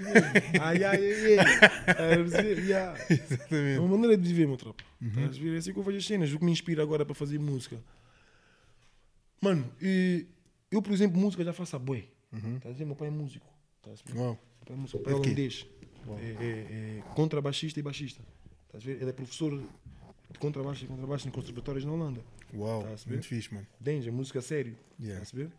[0.60, 2.24] ai, ai, ai, ai.
[2.26, 2.40] Tá?
[2.42, 2.98] Yeah.
[3.08, 3.78] É Exatamente.
[3.78, 4.82] uma maneira de viver, meu tropa.
[5.00, 5.54] Estás a ver?
[5.54, 7.78] É assim que eu vejo as cenas, o que me inspira agora para fazer música.
[9.40, 10.26] Mano, e
[10.72, 12.08] eu, por exemplo, música já faço a boi.
[12.56, 12.84] Estás a ver?
[12.84, 13.46] Meu pai é músico.
[13.78, 14.18] Estás a ver?
[14.18, 14.28] Uau.
[14.30, 14.98] Meu pai é músico.
[14.98, 15.66] Meu pai é É holandês.
[16.18, 18.22] É, é, é contrabaixista e baixista.
[18.66, 19.00] Estás a ver?
[19.00, 19.56] Ele é professor
[20.30, 22.20] de contrabaixo e contrabaixo em conservatórios na Holanda.
[22.54, 22.82] Uau.
[22.82, 22.96] Tá?
[23.06, 23.66] Muito fixe, mano.
[23.80, 24.76] Danger, música a sério.
[25.00, 25.24] Yeah.
[25.32, 25.50] Ver?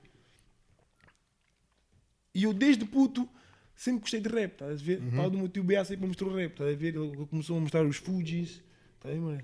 [2.34, 3.28] E eu desde puto
[3.76, 5.00] sempre gostei de rap, estás a ver?
[5.02, 5.12] Uhum.
[5.12, 6.96] Pau do meu tio BA sempre mostrou rap, estás a ver?
[6.96, 8.62] Ele começou a mostrar os Fujis,
[8.96, 9.42] estás a ver, mano?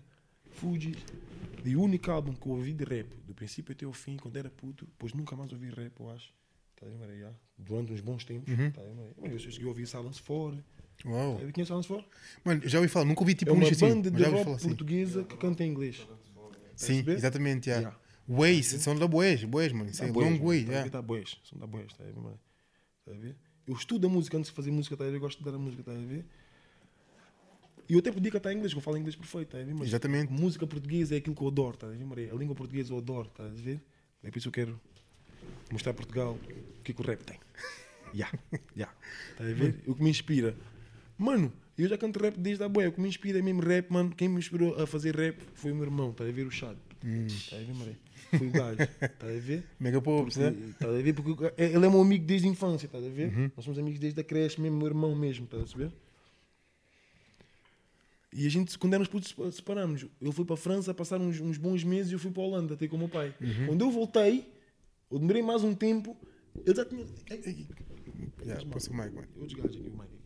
[0.51, 0.97] Fujis.
[1.63, 4.37] E o único álbum que eu ouvi de rap, do princípio até o fim, quando
[4.37, 6.33] era puto, depois nunca mais ouvi rap, eu acho.
[6.75, 7.35] Estás a ver, mano?
[7.57, 8.67] Durante uns bons tempos, Uhum.
[8.67, 9.13] estás a ver, mano?
[9.21, 10.63] Eu cheguei a ouvir Silence 4,
[11.05, 11.33] Uau.
[11.33, 11.53] estás a ver?
[11.53, 12.05] Conhece Silence 4?
[12.43, 13.87] Mano, já ouvi falar, nunca ouvi tipo é um uma assim.
[13.87, 14.67] banda mas de já rock assim.
[14.67, 16.07] portuguesa que canta em inglês.
[16.75, 17.75] Sim, exatamente, já.
[17.77, 17.97] Yeah.
[18.27, 19.89] Waze, são da Boés, Boés, mano.
[19.89, 20.89] Isso é long way, Tá já.
[20.89, 22.39] Tá boés, são da boés, tá a ver, mano?
[23.05, 23.35] Tá a ver?
[23.65, 25.15] Eu estudo a música antes de fazer música, tá a ver?
[25.15, 26.25] Eu gosto de estudar a música, tá a ver?
[27.87, 29.73] E eu até podia cantar em inglês, que eu falo inglês perfeito, tá a ver?
[29.73, 30.31] Mas Exatamente.
[30.31, 32.31] música portuguesa é aquilo que eu adoro, tá a ver, Maria?
[32.31, 33.81] A língua portuguesa eu adoro, tá a ver?
[34.23, 34.81] É por isso que eu quero
[35.71, 36.37] mostrar a Portugal
[36.77, 37.39] o que é que o rap tem.
[38.13, 38.31] Ya,
[38.75, 38.87] ya.
[39.37, 39.83] Tá a ver?
[39.87, 40.55] O que me inspira.
[41.19, 42.89] Mano, eu já canto rap desde a boia.
[42.89, 44.09] O que me inspira é mesmo rap, mano.
[44.15, 46.47] Quem me inspirou a fazer rap foi o meu irmão, tá a ver?
[46.47, 46.77] O Chad.
[47.49, 47.97] Tá a ver, Maria?
[48.37, 48.77] Foi o gajo,
[49.17, 49.63] tá a ver?
[49.79, 50.55] Mega Pops, né?
[50.71, 51.13] Estás a ver?
[51.13, 53.51] Porque ele é meu amigo desde a infância, estás a ver?
[53.55, 55.91] Nós somos amigos desde a creche, mesmo meu irmão mesmo, estás a saber?
[58.31, 60.05] E a gente, quando éramos putos, sepa- separamos.
[60.21, 62.45] Ele foi para a França passar uns, uns bons meses e eu fui para a
[62.45, 63.33] Holanda, até com o meu pai.
[63.65, 64.47] Quando eu voltei,
[65.09, 66.15] eu demorei mais um tempo,
[66.65, 67.05] ele já tinha.
[67.31, 67.67] Ei, ei,
[68.45, 69.27] Já, passa o mic, mano.
[69.35, 70.18] eu desgajo aqui o aqui.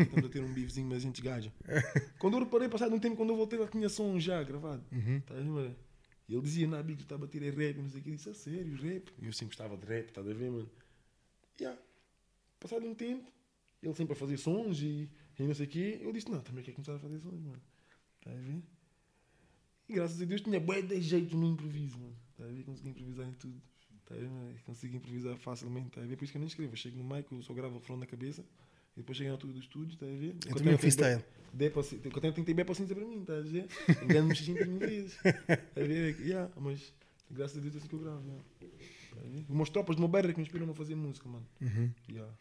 [0.00, 1.52] Estamos a ter um bifezinho, mas a gente desgaja.
[2.18, 4.84] Quando eu reparei, passado um tempo, quando eu voltei, já tinha som já gravado.
[5.26, 5.76] Tá ver, mano?
[6.28, 8.10] E ele dizia, na Big, estava a bater é rap, não sei o que.
[8.10, 9.10] Eu disse, a sério, rap?
[9.18, 10.70] E eu sempre gostava de rap, estás a ver, mano?
[11.58, 11.80] Yeah.
[12.60, 13.32] Passado um tempo,
[13.82, 15.08] ele sempre a fazer sons e,
[15.38, 15.98] e não sei o quê.
[16.02, 17.62] Eu disse, não, também quero começar a fazer sons, mano.
[18.20, 18.62] Tá a ver?
[19.88, 22.16] E graças a Deus tinha bué de jeito no improviso, mano.
[22.36, 22.62] Tá a ver?
[22.64, 23.62] Consegui improvisar em tudo.
[24.04, 24.54] Tá a ver, mano?
[24.66, 26.16] Consigo improvisar facilmente, tá a ver?
[26.16, 26.72] Por isso que eu nem escrevo.
[26.72, 28.44] Eu chego no mic, eu só gravo o refrão na cabeça.
[28.98, 30.34] Depois chego na altura do estúdio, tá a ver?
[30.46, 31.24] Eu também um freestyle.
[31.52, 33.66] Dê paci- Eu tenho que ter bem paciência para mim, estás a ver?
[34.04, 35.14] Engano-me 600 mil vezes.
[35.22, 36.20] Tá a ver?
[36.20, 36.92] Yeah, mas
[37.30, 38.20] graças a Deus é assim que eu gravo.
[38.26, 38.44] Yeah.
[38.60, 39.46] Tá a?
[39.48, 41.46] Umas tropas de Moberra que me inspiram a fazer música, mano.
[41.60, 41.90] Uhum.
[42.10, 42.32] Yeah.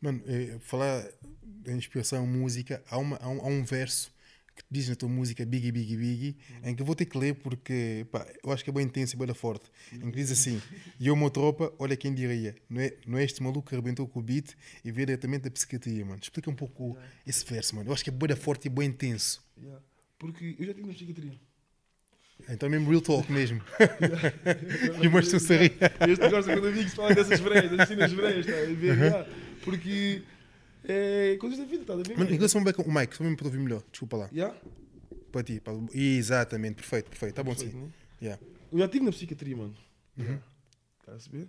[0.00, 1.06] Mano, eh, falar
[1.42, 4.10] da inspiração música, há, uma, há, um, há um verso
[4.54, 7.18] que tu diz na tua música Biggie, Biggie, Biggie, em que eu vou ter que
[7.18, 9.70] ler porque pá, eu acho que é bem intenso e bem forte.
[9.92, 10.60] Em que diz assim:
[10.98, 14.06] E eu, uma tropa, olha quem diria, não é, não é este maluco que arrebentou
[14.06, 16.20] com o beat e veio diretamente da psiquiatria, mano.
[16.22, 17.88] Explica um pouco esse verso, mano.
[17.88, 19.42] Eu acho que é bem forte e bem intenso.
[19.58, 19.82] Yeah.
[20.18, 21.40] Porque eu já tive na psiquiatria.
[22.48, 23.60] Então é mesmo real talk mesmo.
[25.02, 25.72] e o sorrir.
[26.08, 28.98] Este gosta quando amigos falam dessas freias, das cenas tá a ver?
[28.98, 29.28] Yeah.
[29.62, 30.22] Porque
[30.84, 32.16] é coisas da vida, está a ver?
[32.18, 34.28] Mano, em relação ao Beck- o Mike, só mesmo para ouvir melhor, desculpa lá.
[34.32, 34.56] Yeah.
[35.32, 35.74] Para ti, para...
[35.92, 37.34] exatamente, perfeito, perfeito.
[37.34, 37.82] Tá bom Perfeito, sim.
[37.84, 37.90] né?
[38.22, 38.42] Yeah.
[38.72, 39.74] Eu já estive na psiquiatria, mano.
[41.00, 41.48] Estás a saber?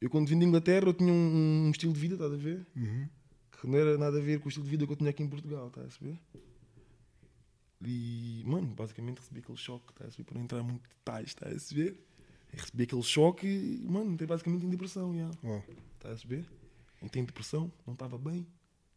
[0.00, 2.66] Eu quando vim de Inglaterra eu tinha um, um estilo de vida, estás a ver?
[2.76, 3.08] Uhum.
[3.58, 5.22] Que não era nada a ver com o estilo de vida que eu tinha aqui
[5.22, 6.18] em Portugal, estás a saber?
[7.84, 10.24] E, mano, basicamente recebi aquele choque, estás a ver?
[10.24, 11.98] Por não entrar em muito detalhes, estás a saber?
[12.52, 15.30] Recebi aquele choque e, mano, entrei basicamente em depressão, já.
[15.44, 15.62] Uau.
[15.94, 16.46] Estás a saber?
[17.02, 18.46] Entrei em depressão, não estava bem.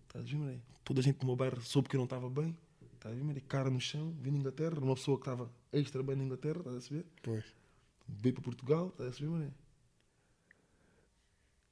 [0.09, 0.59] Estás a ver?
[0.83, 2.57] Toda a gente no meu bairro soube que eu não estava bem.
[2.95, 3.41] Estás a ver?
[3.41, 6.75] Cara no chão, vim de Inglaterra, uma pessoa que estava extra bem na Inglaterra, estás
[6.77, 7.05] a saber?
[7.21, 7.45] Pois.
[8.07, 9.51] veio para Portugal, estás a mané?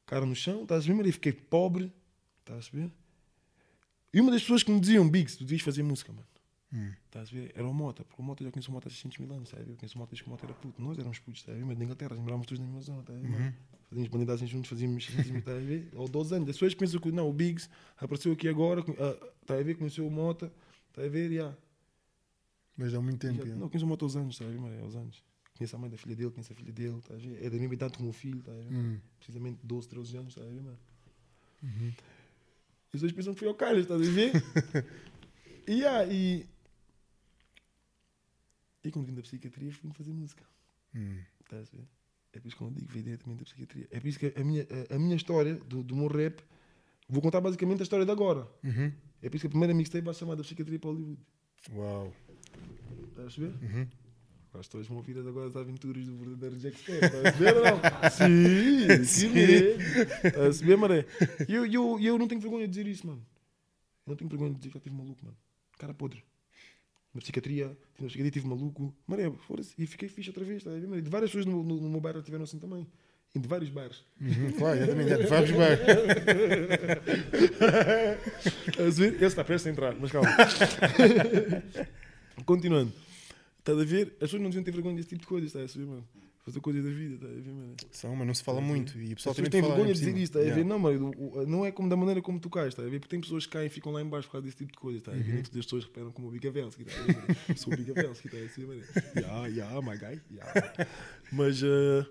[0.06, 1.12] Cara no chão, estás a ver, mané?
[1.12, 1.92] Fiquei pobre,
[2.40, 2.92] estás a?
[4.14, 6.28] E uma das pessoas que me diziam, Biggs, tu devias fazer música, mano.
[6.72, 6.94] Hum.
[7.06, 7.52] Estás a ver?
[7.56, 9.68] Era o Mota, porque o Mota já conheço o Mota há 600 mil anos, ver?
[9.68, 10.82] Eu conheço o Mota desde que o Mota era puto.
[10.82, 11.66] Nós éramos putos, ver?
[11.66, 13.30] Mas na Inglaterra, nós morávamos todos na mesma zona, ver?
[13.30, 13.56] mano?
[13.90, 15.88] Fazíamos bandidagem juntos, fazíamos 600 mil, estás a ver?
[15.96, 16.50] Ou 12 anos.
[16.50, 19.76] As pessoas pensam que não, o Biggs apareceu aqui agora, ah, estás a ver?
[19.76, 20.52] Conheceu o Mota,
[20.90, 21.32] estás a ver?
[21.32, 21.58] Yeah.
[22.76, 23.38] Mas há muito tempo.
[23.46, 23.56] Já- já.
[23.56, 24.82] Não, conheço o Mota aos anos, estás a ver, Maria?
[24.82, 25.24] Aos anos.
[25.58, 27.44] Conheço a mãe da filha dele, conheço a filha dele, estás a ver?
[27.46, 28.74] É da mesma idade como o filho, estás a ver?
[28.76, 29.00] Hum.
[29.18, 30.78] Precisamente 12, 13 anos, estás a ver, mano?
[31.64, 34.32] E as pessoas pensam que fui ao Carlos, estás a ver?
[35.68, 36.46] e, yeah, e.
[38.84, 40.44] E quando vim da psiquiatria, fui fazer música,
[40.96, 41.20] Hum.
[41.42, 41.88] estás a ver?
[42.34, 43.88] É por isso que eu digo, veio diretamente da psiquiatria.
[43.92, 46.42] É por isso que a minha, a, a minha história do, do meu rap,
[47.10, 48.48] vou contar basicamente a história de agora.
[48.64, 48.92] Uhum.
[49.22, 51.20] É por isso que a primeira mixtape vai chamar da psiquiatria para Hollywood.
[51.74, 52.14] Uau.
[53.10, 53.66] Estás a perceber?
[53.66, 53.88] Uhum.
[54.50, 57.04] Agora as pessoas vão ouvir agora as aventuras do verdadeiro Jack Sparrow.
[57.04, 57.80] Estás a ver ou não?
[58.12, 59.82] Sim, sim mesmo.
[59.82, 61.06] Estás a perceber, maré?
[61.48, 63.26] E eu, eu, eu não tenho vergonha de dizer isso, mano.
[64.06, 65.38] Eu não tenho vergonha de dizer que já tive maluco, mano.
[65.78, 66.24] Cara podre.
[67.18, 68.96] Na psiquiatria, tive psiquiatria, tive maluco.
[69.76, 71.02] E fiquei fixe outra vez, ver, maré?
[71.02, 72.86] De várias pessoas no, no, no meu bairro tiveram assim também.
[73.34, 74.06] E de vários bairros.
[74.22, 74.52] Uhum.
[74.52, 75.10] Claro, exatamente.
[75.10, 75.50] Já te vários
[79.00, 79.16] ver?
[79.16, 80.30] Esse está prestes a entrar, mas calma.
[82.46, 82.94] Continuando.
[83.58, 84.10] Estás a ver?
[84.10, 86.08] As pessoas não deviam ter vergonha desse tipo de coisas, estás a ver, mano?
[86.48, 87.76] Fazer coisas da vida, estás a ver, mano?
[87.92, 88.98] São, mas não se fala muito.
[88.98, 90.62] E o pessoal também fala vergonha de dizer isso, estás a ver?
[90.62, 90.70] Yeah.
[90.70, 93.02] Não, mano, não é como da maneira como tu cais, estás a ver?
[93.02, 94.78] Porque tem pessoas que caem e ficam lá em baixo por causa desse tipo de
[94.78, 95.34] coisa, estás a ver?
[95.34, 97.16] Nem que as pessoas reparam como o Bigavelsky, estás a ver?
[97.18, 97.58] mano?
[97.58, 98.84] Sou o Bigavelsky, estás a ver, mano?
[99.18, 100.88] Yeah, yeah, my guy, yeah.
[101.34, 102.06] Mas, eh, as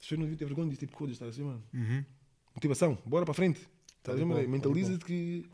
[0.00, 1.62] pessoas não deviam ter vergonha desse tipo de coisas, estás a ver, mano?
[1.72, 2.04] Uhum.
[2.52, 3.60] Motivação, bora para frente.
[3.98, 4.44] Estás a ver, mané?
[4.48, 5.46] Mentaliza-te que.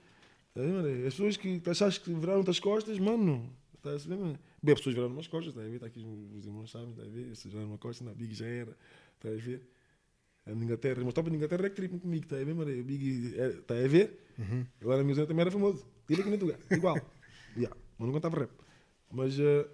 [0.48, 1.06] Estás a ver, mané?
[1.06, 3.54] As pessoas que achas que viraram-te as costas, mano.
[3.96, 4.38] Estás a ver, mané?
[4.62, 5.76] Bem, as pessoas viraram umas costas, estás a ver?
[5.76, 6.04] Está aqui
[6.36, 7.34] os irmãos sabem, estás a ver?
[7.36, 8.76] Se viraram uma costa, na Big já era.
[9.16, 9.62] Estás a ver?
[10.46, 12.82] A Inglaterra, mas top na Inglaterra é que tripam comigo, está a ver, mané?
[12.82, 14.18] Big, é, está a ver?
[14.80, 15.84] Agora a minha zona também era famoso.
[16.06, 16.96] Tive aqui na Tuga, igual.
[17.56, 17.76] yeah.
[17.98, 18.50] Mas não contava rap.
[19.10, 19.38] Mas.
[19.38, 19.68] eh,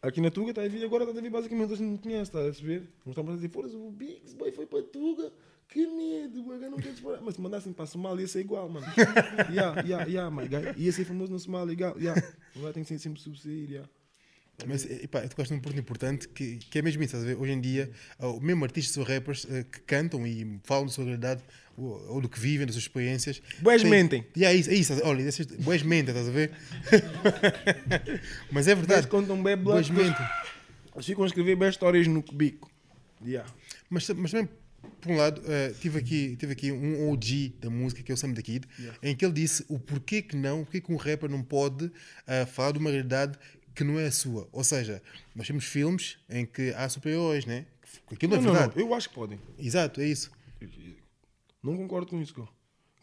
[0.00, 2.22] Aqui na Tuga está a vir agora, está a vir basicamente, a gente não conhece,
[2.30, 2.88] está a perceber?
[3.04, 5.32] Não estamos a dizer, foda-se, o Biggs, boy, foi para Tuga,
[5.68, 7.20] que medo, boy, eu não quero disparar.
[7.22, 8.86] Mas se mandassem para a Somália ia ser igual, mano.
[9.50, 10.72] yeah, yeah, yeah, my guy.
[10.82, 12.20] Ia ser famoso na Somália, igual, yeah.
[12.56, 13.88] Agora tem que ser sempre subsair, yeah.
[14.66, 17.36] Mas, epá, tu tocaste num ponto importante que, que é mesmo isso, estás a ver?
[17.40, 21.04] Hoje em dia, o mesmo artistas ou rappers eh, que cantam e falam da sua
[21.04, 21.44] realidade
[21.76, 23.40] ou, ou do que vivem, das suas experiências.
[23.60, 24.26] Boés têm- mentem.
[24.36, 24.92] Yeah, é isso, é isso.
[25.04, 25.24] Olha,
[25.60, 26.50] boés mentem, estás a ver?
[28.50, 29.06] Mas é Eles verdade.
[29.06, 29.92] contam bem black.
[29.92, 30.26] mentem.
[30.94, 32.68] Eles ficam a escrever bem histórias no cubico.
[33.24, 33.48] Yeah.
[33.88, 34.48] Mas, mas também,
[35.00, 38.16] por um lado, eh, tive, aqui, tive aqui um OG da música, que é o
[38.16, 38.66] Sam the Kid,
[39.02, 41.90] em que ele disse o porquê que não, porquê que um rapper não pode
[42.26, 43.38] eh, falar de uma realidade
[43.74, 44.48] que não é a sua.
[44.52, 45.02] Ou seja,
[45.34, 47.66] nós temos filmes em que há super-heróis, né?
[48.10, 48.76] Aquilo Não, é não, verdade.
[48.76, 49.40] não, eu acho que podem.
[49.58, 50.30] Exato, é isso.
[51.62, 52.48] Não concordo com isso, cara.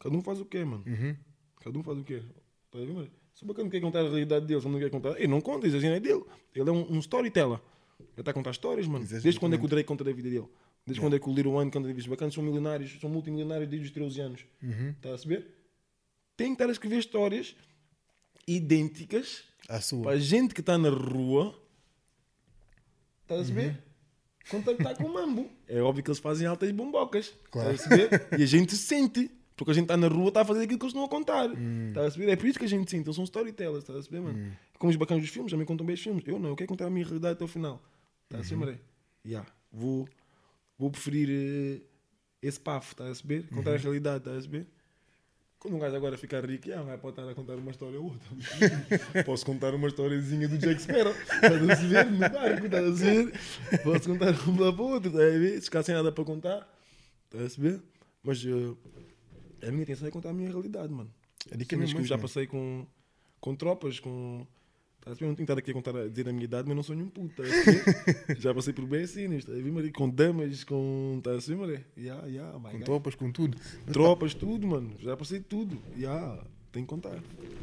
[0.00, 0.84] Cada um faz o quer, mano.
[0.86, 1.16] Uhum.
[1.62, 2.22] Cada um faz o quer.
[2.70, 3.10] Tá a ver, mano?
[3.34, 5.66] Se o bacana quer contar a realidade dele, se não quer contar, ele não conta,
[5.66, 6.24] isso é dele.
[6.54, 7.58] Ele é um, um storyteller.
[7.98, 9.06] Ele está a contar histórias, mano.
[9.06, 10.46] Desde quando é que o Drake conta da vida dele?
[10.86, 11.98] Desde quando é que o Little One vida?
[11.98, 14.44] Os bacanas são milionários, são multimilionários desde os 13 anos.
[14.62, 14.90] Uhum.
[14.90, 15.46] Está a saber?
[16.36, 17.56] Tem que estar a escrever histórias
[18.46, 20.02] idênticas A sua.
[20.02, 21.58] para a gente que está na rua.
[23.22, 23.44] Está a Uhum.
[23.44, 23.82] saber?
[24.50, 25.50] Contactar com o mambo.
[25.66, 27.34] É óbvio que eles fazem altas bombocas.
[27.50, 27.72] Claro.
[27.74, 28.38] Está a?
[28.38, 29.30] E a gente sente.
[29.56, 31.48] Porque a gente está na rua, está a fazer aquilo que eles estão a contar.
[31.50, 31.88] Hum.
[31.88, 32.28] Está a saber?
[32.28, 33.04] É por isso que a gente sente.
[33.08, 33.78] Eles são storytellers.
[33.82, 34.52] Está a saber, mano?
[34.78, 36.22] Como os bacanas dos filmes, também contam bem os filmes.
[36.26, 37.82] Eu não, eu quero contar a minha realidade até o final.
[38.26, 38.44] Está a Uhum.
[38.44, 38.78] saber, Maré?
[39.26, 39.48] Yeah.
[39.72, 40.06] Vou,
[40.78, 41.80] vou preferir eh,
[42.42, 42.92] esse pafo.
[42.92, 43.46] Está a saber?
[43.48, 43.76] Contar Uhum.
[43.76, 44.18] a realidade.
[44.18, 44.66] Está a saber?
[45.58, 48.06] Quando um gajo agora ficar rico, ah, vai pode estar a contar uma história ou
[48.12, 48.28] outra.
[49.24, 51.12] Posso contar uma historiazinha do Jack Sparrow.
[51.12, 52.06] Estás a ver?
[52.10, 53.32] No barco, estás a ver?
[53.82, 55.58] Posso contar uma para outra, estás a ver?
[55.58, 56.68] Se ficar sem nada para contar,
[57.24, 57.80] estás a ver?
[58.22, 61.10] Mas eh, a minha intenção é contar a minha realidade, mano.
[61.50, 62.86] É mesmo que já passei com,
[63.40, 64.46] com tropas, com.
[65.08, 67.08] Estás que estar aqui a contar, a dizer a minha idade, mas não sou nenhum
[67.08, 67.40] puto.
[67.40, 68.40] Estás a ver?
[68.40, 69.92] já passei por bem cenas, estás a ver, Maria?
[69.92, 71.14] Com damas, com.
[71.18, 71.86] Estás a ver, Maria?
[71.96, 73.56] Yeah, yeah, my Com tropas, com tudo.
[73.86, 74.90] Mas, Tropas, tudo, mano.
[74.98, 75.80] Já passei tudo.
[75.96, 76.42] Yeah,
[76.72, 77.22] tem que contar.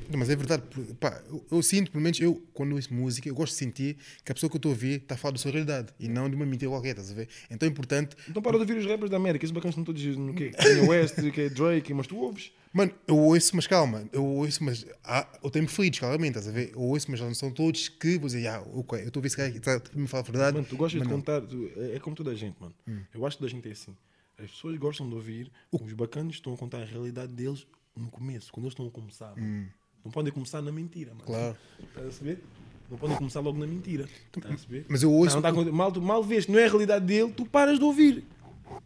[0.10, 0.64] Não, mas é verdade,
[1.02, 3.98] pá, eu, eu sinto, pelo menos eu, quando eu ouço música, eu gosto de sentir
[4.24, 6.08] que a pessoa que eu estou a ouvir está a falar da sua realidade e
[6.08, 7.28] não de uma mentira qualquer, estás a ver?
[7.52, 10.02] Então é importante, Então para de ouvir os rappers da América, esses bacanas estão todos
[10.16, 10.52] no quê?
[10.56, 12.54] Kanye West, que é Drake, mas tu ouves.
[12.74, 16.52] Mano, eu ouço, mas calma, eu ouço, mas há, eu tenho preferidos, claramente, estás a
[16.52, 16.72] ver?
[16.74, 19.30] Eu ouço, mas não são todos que vou dizer, ah, ok, eu estou a ver
[19.30, 20.56] se cara está a me falar a verdade.
[20.58, 21.20] Mano, tu gostas mas de não.
[21.22, 22.74] contar, tu- é, é como toda a gente, mano.
[23.14, 23.96] Eu acho que toda a gente é assim.
[24.38, 28.52] As pessoas gostam de ouvir, os bacanas estão a contar a realidade deles no começo,
[28.52, 29.34] quando eles estão a começar.
[29.38, 29.68] mano.
[30.04, 31.24] Não podem começar na mentira, mano.
[31.26, 31.56] Claro.
[31.88, 32.44] Estás a saber?
[32.90, 34.06] Não podem começar logo na mentira.
[34.36, 34.86] Estás a saber?
[34.90, 35.36] Mas eu ouço.
[35.36, 38.24] Não, tá mal, mal vês que não é a realidade dele, tu paras de ouvir.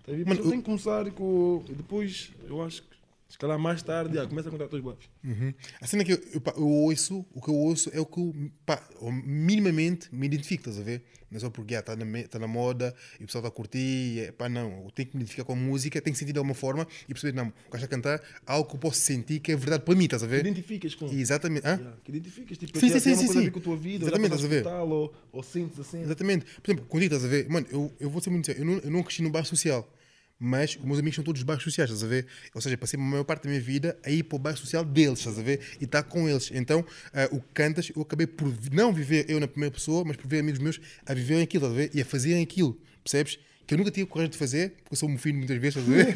[0.05, 0.11] Tá?
[0.11, 1.63] Mano, Mano, tem que começar com.
[1.69, 2.96] e Depois, eu acho que,
[3.29, 5.09] se calhar mais tarde, já, começa a contar os teus blocos.
[5.23, 5.53] Uhum.
[5.81, 8.19] A cena que eu, eu, pá, eu ouço, o que eu ouço é o que
[8.19, 8.33] eu,
[8.65, 11.03] pá, eu minimamente me identifico, estás a ver?
[11.29, 13.51] Não é só porque está na, me- tá na moda e o pessoal está a
[13.51, 14.85] curtir, é, pá, não.
[14.85, 17.13] Eu tenho que me identificar com a música, tenho que sentir de alguma forma e
[17.13, 19.93] perceber, não, o gajo a cantar algo que eu posso sentir que é verdade para
[19.93, 20.45] mim, estás a Que ver?
[20.45, 21.07] identificas com.
[21.07, 21.67] Exatamente.
[21.67, 21.75] Hã?
[21.75, 23.51] Yeah, que identificas, tipo, Sim, aquilo sim, tem sim, sim, sim.
[23.51, 24.55] com a tua vida, Exatamente, estás a ver?
[24.65, 26.01] hospital, ou, ou sentes assim.
[26.01, 26.45] Exatamente.
[26.61, 28.79] Por exemplo, contigo estás a ver, mano, eu, eu vou ser muito sincero, eu não,
[28.83, 29.93] eu não cresci num bairro social,
[30.39, 32.27] mas os meus amigos são todos bairros sociais, estás a ver?
[32.53, 34.85] Ou seja, passei a maior parte da minha vida a ir para o bairro social
[34.85, 35.59] deles, estás a ver?
[35.81, 36.51] E estar com eles.
[36.53, 40.15] Então, ah, o que cantas, eu acabei por não viver eu na primeira pessoa, mas
[40.17, 41.91] por ver amigos meus a viverem aquilo, estás a ver?
[41.95, 43.39] E a fazerem aquilo, percebes?
[43.65, 45.99] Que eu nunca tive coragem de fazer, porque eu sou um filho muitas vezes, estás
[45.99, 46.13] a ver?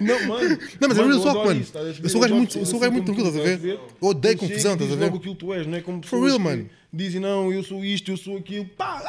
[0.00, 0.58] Não, mano.
[0.80, 1.60] Não, mas é mano, talk, adoro mano.
[1.60, 1.96] isso, ver?
[2.02, 3.68] Eu sou um gajo muito- eu sou assim muito tranquilo, estás a ver?
[3.68, 5.04] Eu odeio confusão, estás a ver?
[5.04, 6.68] logo aquilo tu és, não é como For real, mano.
[6.92, 8.64] Dizem, não, eu sou isto, eu sou aquilo.
[8.76, 9.02] Pá!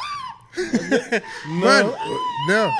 [1.46, 1.94] Mano,
[2.48, 2.70] não.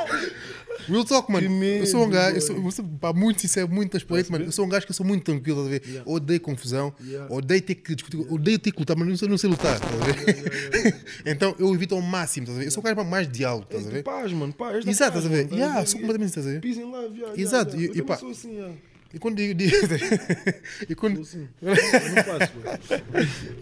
[0.89, 1.49] Real talk, mano.
[1.49, 4.31] Que eu sou um medo, gajo, eu sou, eu sou pá, muito sincero, muito transparente,
[4.31, 4.45] mano.
[4.45, 5.91] Eu sou um gajo que eu sou muito tranquilo, estás a ver?
[5.93, 6.11] Yeah.
[6.11, 7.35] Odeio confusão, Yeah.
[7.35, 9.93] odeio ter que discutir, odeio ter que lutar, mas não sei, não sei lutar, estás
[9.93, 10.95] a ver?
[11.27, 12.67] então eu evito ao máximo, estás a ver?
[12.69, 14.03] Eu sou um gajo para mais diálogo, estás a É ver?
[14.05, 14.53] paz, mano.
[14.53, 15.45] Paz, Exato, estás a ver?
[15.47, 16.61] mano, Yeah, sou completamente, estás a ver?
[16.61, 17.99] Peace and love, yeah, yeah, Exato, yeah.
[17.99, 18.73] e- pá- sou assim, yeah.
[19.17, 19.73] E quando eu digo.
[20.91, 21.27] e, quando,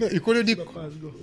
[0.00, 0.62] não e quando eu digo.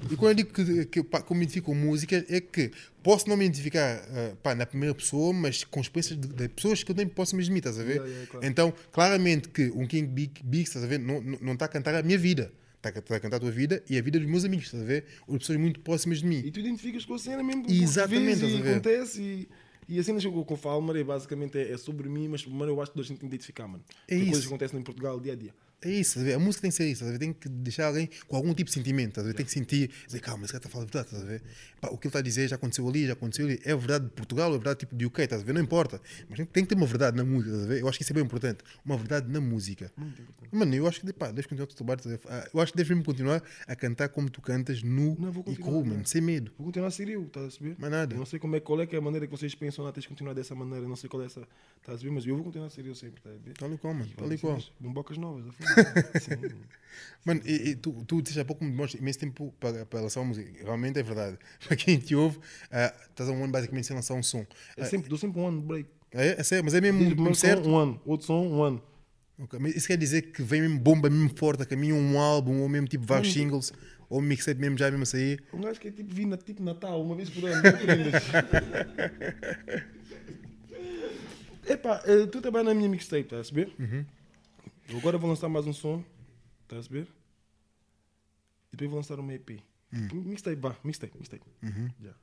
[0.10, 2.72] E quando eu digo que, que, pá, que eu me identifico com música, é que
[3.04, 6.82] posso não me identificar ah, pá, na primeira pessoa, mas com experiências de, de pessoas
[6.82, 7.96] que eu nem posso mesmo estás a ver?
[7.96, 8.48] Yeah, yeah, claro.
[8.48, 12.02] Então, claramente que um King Big, Big estás a ver, não está a cantar a
[12.02, 12.54] minha vida.
[12.78, 14.82] Está a, está a cantar a tua vida e a vida dos meus amigos, estás
[14.82, 15.04] a ver?
[15.28, 16.41] Ou de pessoas muito próximas de mim.
[16.46, 17.65] E tu identificas com a cena mesmo.
[17.70, 19.50] Exatamente, vês E acontece e.
[19.91, 22.45] E assim que eu, que eu falo, mano, é basicamente é, é sobre mim, mas
[22.45, 23.84] mano, eu acho que a gente tem que identificar, mano.
[23.89, 24.25] É Porque isso.
[24.27, 25.54] coisas que acontecem em Portugal dia a dia.
[25.84, 28.36] É isso, a a música tem que ser isso, a tem que deixar alguém com
[28.36, 30.84] algum tipo de sentimento, a tem que sentir, dizer, calma, esse cara está a falar
[30.84, 31.41] a verdade, estás a ver?
[31.82, 34.06] Pá, o que ele está a dizer já aconteceu ali, já aconteceu ali, é verdade
[34.06, 35.54] de Portugal, é verdade tipo de UK, estás a ver?
[35.54, 37.82] Não importa, mas tem, que ter uma verdade na música, estás a ver?
[37.82, 39.91] Eu acho que isso é bem importante, uma verdade na música.
[40.52, 42.24] Mano, eu acho que, pá, deves continuar teu trabalho, estás a ver?
[42.30, 45.56] Ah, eu acho que deves mesmo continuar a cantar como tu cantas, nu Não, e
[45.56, 46.52] cru, mano, sem medo.
[46.60, 47.76] Vou continuar a ser eu, estás a saber?
[47.80, 48.13] Mais nada.
[48.13, 49.91] Eu não sei como é, qual é que é a maneira que vocês pensam, lá
[49.91, 51.41] tens de continuar dessa maneira, eu não sei qual é essa,
[51.80, 52.12] estás a ver?
[52.12, 53.54] Mas eu vou continuar a ser eu sempre, estás a ver?
[53.54, 54.62] Tal e qual, mano, tal e qual.
[54.80, 55.70] Bombocas novas, a fundo.
[56.19, 56.55] Sim.
[57.23, 60.21] Mano, e, e tu, tu disseste há pouco me demoras imenso tempo para, para lançar
[60.21, 60.51] uma música.
[60.63, 61.38] Realmente é verdade.
[61.67, 62.39] Para quem te ouve,
[62.71, 64.45] ah, estás há um ano basicamente sem lançar um som.
[64.75, 65.89] É sempre, dou sempre um ano de break.
[66.12, 67.63] É, é sério, mas é mesmo, mesmo primeiro certo?
[67.65, 68.01] som, um ano.
[68.05, 68.81] Outro som, um ano.
[69.39, 72.62] Ok, Mas isso quer dizer que vem mesmo bomba, mesmo forte, a caminho um álbum,
[72.62, 73.71] ou mesmo tipo vários singles,
[74.10, 75.41] ou um mixtape mesmo já mesmo a sair.
[75.53, 77.67] Um gajo que é tipo, vi na, tipo Natal, uma vez por ano.
[77.67, 78.13] aprendes.
[81.67, 83.71] Epá, eh, tu trabalhas na minha mixtape, estás a saber?
[83.79, 84.05] Eu
[84.97, 86.04] agora vou lançar mais um som,
[86.63, 87.08] estás a saber?
[88.67, 89.60] E depois vou lançar uma EP.
[90.13, 91.43] Mixtape, vá, mixtape, mixtape.
[92.01, 92.13] Já.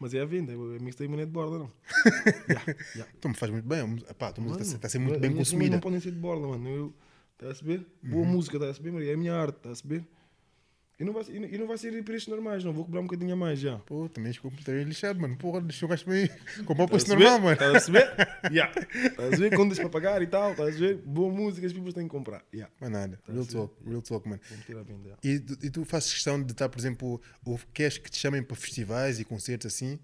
[0.00, 1.72] Mas é a venda, é mixtape, mas não é de borda, não.
[2.48, 3.06] Já, já.
[3.18, 3.80] Então me faz muito bem.
[3.80, 5.72] a música- Pá, a tua música está a ser muito bem consumida.
[5.76, 6.68] Não podem ser de borda, mano.
[6.68, 6.94] Eu,
[7.36, 7.84] tá a saber?
[8.02, 9.10] Boa música, tá a saber, Maria?
[9.10, 10.06] É a minha arte, tá a saber?
[11.00, 12.72] E não vai, e não- e não vai ser preços normais, não.
[12.72, 13.78] Vou cobrar um bocadinho a mais já.
[13.78, 15.36] Pô, também ficou muito lixado, mano.
[15.36, 16.28] Porra, deixou o gajo meio.
[16.66, 17.56] Comprar o a preço normal, mano.
[17.56, 18.02] Tá a saber?
[18.50, 18.72] Yeah.
[18.74, 19.56] Tá a?
[19.56, 20.96] Quando deixa para pagar e tal, tá a saber?
[20.96, 22.44] Boa música, as pessoas têm que comprar.
[22.52, 22.72] Yeah.
[22.80, 24.40] Mas nada, real talk, real talk, mano.
[24.66, 24.84] Venda.
[25.04, 25.18] yeah.
[25.22, 28.42] E, tu- e tu fazes questão de estar, por exemplo, ou queres que te chamem
[28.42, 30.00] para festivais e concertos assim?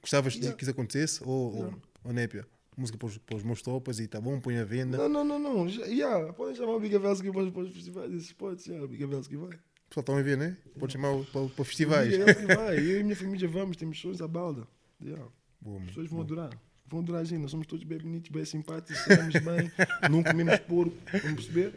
[0.00, 0.56] Gostavas de Yeah.
[0.56, 1.22] que isso acontecesse?
[1.22, 1.74] Ou, ou,
[2.04, 2.46] ou népia?
[2.78, 4.96] Música para os, para os meus topas e tá bom, põe a venda.
[4.96, 5.68] Não, não, não, não.
[5.68, 6.32] Já, yeah.
[6.32, 8.10] Podem chamar o Big Avelsky para os festivais.
[8.14, 8.82] Esses podes, yeah.
[8.82, 9.50] o Big Avelsky vai.
[9.90, 10.56] Pessoal estão a ver, né?
[10.78, 12.14] Pode chamar para, para festivais.
[12.14, 12.78] Avelsky vai.
[12.78, 14.64] Eu e minha família vamos, temos shows à balda.
[15.02, 15.26] Yeah.
[15.60, 16.50] Boa, As pessoas vão adorar.
[16.86, 17.40] Vão adorar a gente.
[17.40, 19.70] Nós somos todos bem bonitos, bem simpáticos, estamos bem,
[20.08, 21.74] não comemos porco, vamos perceber?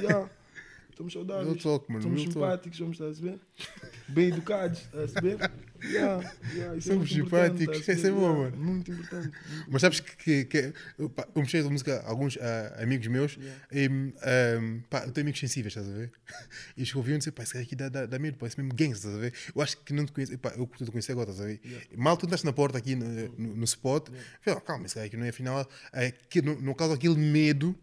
[0.00, 0.30] Yeah.
[0.92, 1.46] Estamos saudáveis.
[1.46, 2.44] Real talk, mano, Somos real talk.
[2.44, 3.40] simpáticos, vamos estar a saber?
[4.08, 5.38] Bem educados, está a saber?
[5.82, 8.56] Yeah, yeah, é Somos importante, simpáticos, isso é bom, Yeah, mano.
[8.56, 9.30] Muito importante.
[9.48, 13.38] muito Mas sabes que, que, que eu, mexei a música a alguns ah, amigos meus
[13.72, 16.12] e ahm, pá, eu tenho amigos sensíveis, estás a ver?
[16.76, 18.74] E eles ouviam e diziam, pá, esse cara aqui dá, dá, dá medo, parece mesmo
[18.74, 19.34] gangster, estás a ver?
[19.54, 21.60] Eu acho que não te conheço, pá, eu estou a conhecer agora, estás a ver?
[21.96, 23.06] Mal tu andaste na porta aqui no,
[23.38, 24.08] no, no spot,
[24.42, 27.16] falei, oh, calma, esse cara aqui não é afinal, é, que não, não causa aquele
[27.16, 27.74] medo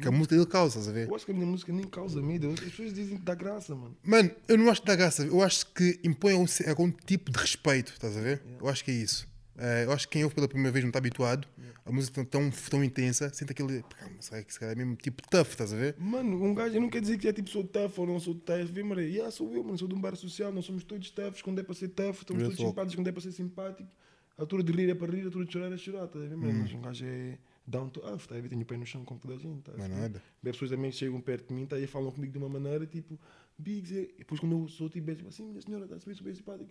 [0.00, 1.08] que a música dele causa, estás a ver?
[1.08, 2.50] Eu acho que a minha música nem causa medo.
[2.50, 3.96] As pessoas dizem que dá graça, mano.
[4.02, 7.38] Mano, eu não acho que dá graça, eu acho que impõe algum, algum tipo de
[7.38, 8.42] respeito, estás a ver?
[8.60, 9.26] Eu acho que é isso.
[9.58, 11.48] Eh, eu acho que quem ouve pela primeira vez não está habituado,
[11.84, 13.82] a música tão, tão, intensa, sente aquele.
[13.82, 15.96] Calma, será que é mesmo tipo tough, estás a ver?
[15.98, 18.36] Mano, um gajo, eu não quero dizer que é tipo sou tough ou não sou
[18.36, 18.66] tough.
[18.66, 21.42] Vê, Maria, yeah, sou eu, mano, sou de um bar social, nós somos todos toughs
[21.42, 22.70] quando é para ser tough, estamos Real todos talk.
[22.70, 23.90] simpáticos quando é para ser simpático.
[24.36, 26.22] A altura de rir é para rir, a altura de chorar é chorar, tá a
[26.22, 26.60] ver, mano?
[26.60, 28.48] Mas um gajo é down to earth, tá a ver?
[28.48, 30.22] Tenho o pé no chão como toda a gente, tá Não é nada.
[30.42, 33.18] Bem, pessoas também chegam perto de mim tá, e falam comigo de uma maneira tipo,
[33.58, 34.02] Biggs, é...
[34.02, 36.70] e depois quando eu sou tipo, é tipo assim, minha senhora, está a bem simpático.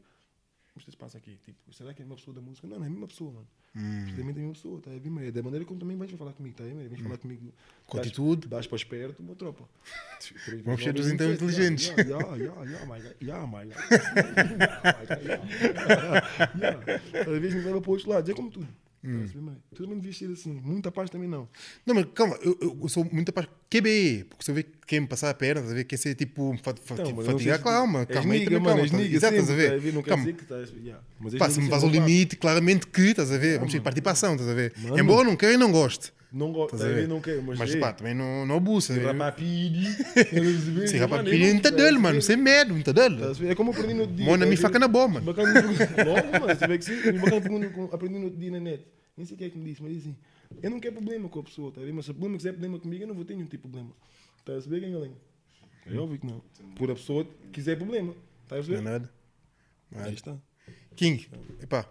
[0.76, 1.40] O que se passa aqui?
[1.44, 2.68] Tipo, será que é uma pessoa da música?
[2.68, 3.48] Não, não é a mesma pessoa, mano.
[3.76, 4.04] Hum.
[4.04, 5.32] Precisamente é a mesma pessoa, tá a ver, Maria?
[5.32, 6.88] Da maneira como também vais falar comigo, tá a ver?
[6.88, 7.52] Vens falar comigo.
[7.88, 8.48] Com atitude.
[8.48, 9.68] Dás para esperto, uma tropa.
[10.64, 11.88] Vamos ser dos então inteligentes.
[11.98, 13.16] Yeah, yeah, yeah, my guy.
[13.22, 13.74] Yeah, my guy.
[14.58, 15.42] Yeah, my guy, yeah.
[16.60, 17.24] Yeah.
[17.26, 18.68] Cada vez me leva para outros lados, é como tudo.
[19.10, 19.26] Hum.
[19.46, 19.52] Tá?
[19.76, 20.54] Tu também devias ser assim.
[20.64, 21.48] Muita paz também não.
[21.86, 23.48] Não, mas calma, eu, eu- sou muito capaz.
[23.70, 25.84] QBE, porque se eu ver que quer me passar a perna, estás a ver?
[25.84, 28.34] Quer ser tipo, fa- fa- Então, fatigar, calma, calma.
[28.34, 29.94] aí também, mano, calma, tá- niga Exato, estás a tá ver?
[29.94, 30.24] Não Calma.
[30.24, 30.70] dizer que estás...
[30.84, 31.04] Yeah.
[31.20, 31.90] Mas Pá, se me faz vá.
[31.90, 33.58] limite, claramente que, estás a ver?
[33.58, 34.74] Vamos ter que partir para a ação, estás a ver?
[34.78, 35.00] Mano.
[35.00, 36.14] Embora não queira e não goste.
[36.32, 36.76] Não gosto,
[37.08, 37.58] não quero, mas...
[37.58, 38.94] Mas ei, pá, também não, não abusa.
[38.94, 39.06] ver?
[39.06, 39.86] rapapiri...
[40.88, 43.18] Se rapapiri, não está dele, mano, sem medo, não está dele.
[43.50, 44.26] É como aprendi no outro dia.
[44.26, 45.26] Mona tá me faca na boa, mano.
[45.26, 45.54] Bacana,
[46.06, 47.14] logo, mano, se tiver que ser.
[47.14, 48.84] Bacana aprendi no outro dia na net.
[49.18, 50.18] Nem sei quem é que me disse, mas disse assim:
[50.62, 51.92] Eu não quero problema com a pessoa, tá a ver?
[51.92, 53.96] Mas se o problema quiser problema comigo, eu não vou ter nenhum tipo de problema.
[54.46, 55.16] Tá a saber, galinha?
[55.88, 56.42] É óbvio que não.
[56.76, 58.14] Por a pessoa quiser problema.
[58.48, 58.82] Tá a Não é ver?
[58.82, 59.12] nada.
[59.96, 60.38] Aí está.
[60.96, 61.28] King,
[61.62, 61.88] epá,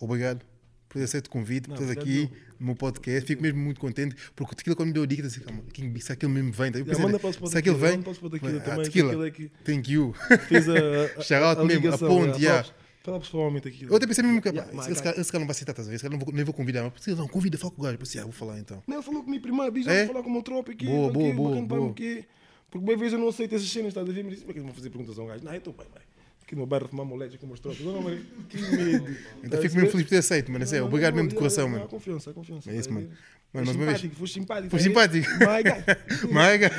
[0.00, 0.44] obrigado
[0.88, 3.26] por ter aceito o convite, por Não, estás aqui no meu podcast.
[3.26, 6.00] Fico mesmo muito contente, porque o tequila, quando me deu a dica, disse: calma, King,
[6.00, 6.78] se aquele mesmo vem, tá?
[6.78, 8.84] eu pensei, o se aquele vem, o tequila também.
[8.84, 10.12] tequila, Aquele é que thank you.
[10.48, 10.72] fez a.
[11.18, 12.68] a- Shout out a mesmo, a ponte, yeah.
[13.02, 13.84] Fala- Fala pessoalmente aqui.
[13.88, 15.94] Eu até pensei mesmo que Yeah, esse, esse, cara, esse cara não vai aceitar, ver?
[15.94, 17.94] Esse cara não vou, nem vou convidar, mas não, convida, fala com o gajo.
[17.94, 18.82] Eu pensei, ah, vou falar então.
[18.86, 20.04] Não, ele falou comigo primeiro, diz, É?
[20.04, 22.24] vou falar com o meu tropa aqui, Boa, aqui, boa, boa, aqui.
[22.70, 24.22] Porque bem vezes eu não aceito essas cenas, estás a ver?
[24.22, 25.44] Me disse, como é que eles vão fazer perguntas a um gajo?
[25.44, 26.02] Não, eu estou bem, bem.
[26.42, 27.80] Aqui no bairro fumar molete com umas tropas.
[27.80, 29.16] Não, não, mas que medo.
[29.44, 30.64] Então fico mesmo feliz por ter aceito, mano.
[30.64, 31.86] É obrigado mesmo de coração, A mano.
[31.88, 32.70] confiança, a confiança.
[32.70, 33.10] É isso, tá a mano.
[33.52, 33.98] Mano, mais uma vez.
[34.00, 34.70] simpático, Foste simpático.
[34.70, 35.22] Foste tá ver?
[35.24, 35.38] simpático.
[35.46, 36.30] My guy.
[36.34, 36.70] Maiga.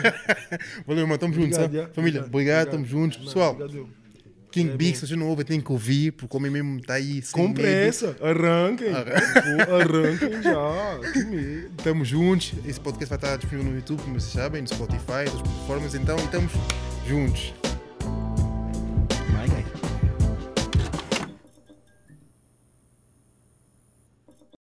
[0.86, 1.70] Valeu, mano, tamo juntos, tá?
[1.94, 3.52] Família, obrigado, tamo juntos, pessoal.
[3.54, 4.01] obrigado.
[4.52, 7.22] King É se você não ouve, tem que ouvir, porque o homem mesmo está aí.
[7.22, 7.62] sem Com medo.
[7.62, 8.16] pressa.
[8.22, 8.90] Arranquem.
[8.92, 11.12] Arranquem já.
[11.14, 11.72] Que medo.
[11.78, 12.54] Estamos juntos.
[12.66, 15.96] Esse podcast vai estar disponível no YouTube, como vocês sabem, no Spotify, nas plataformas.
[15.96, 16.52] Então, estamos
[17.08, 17.54] juntos.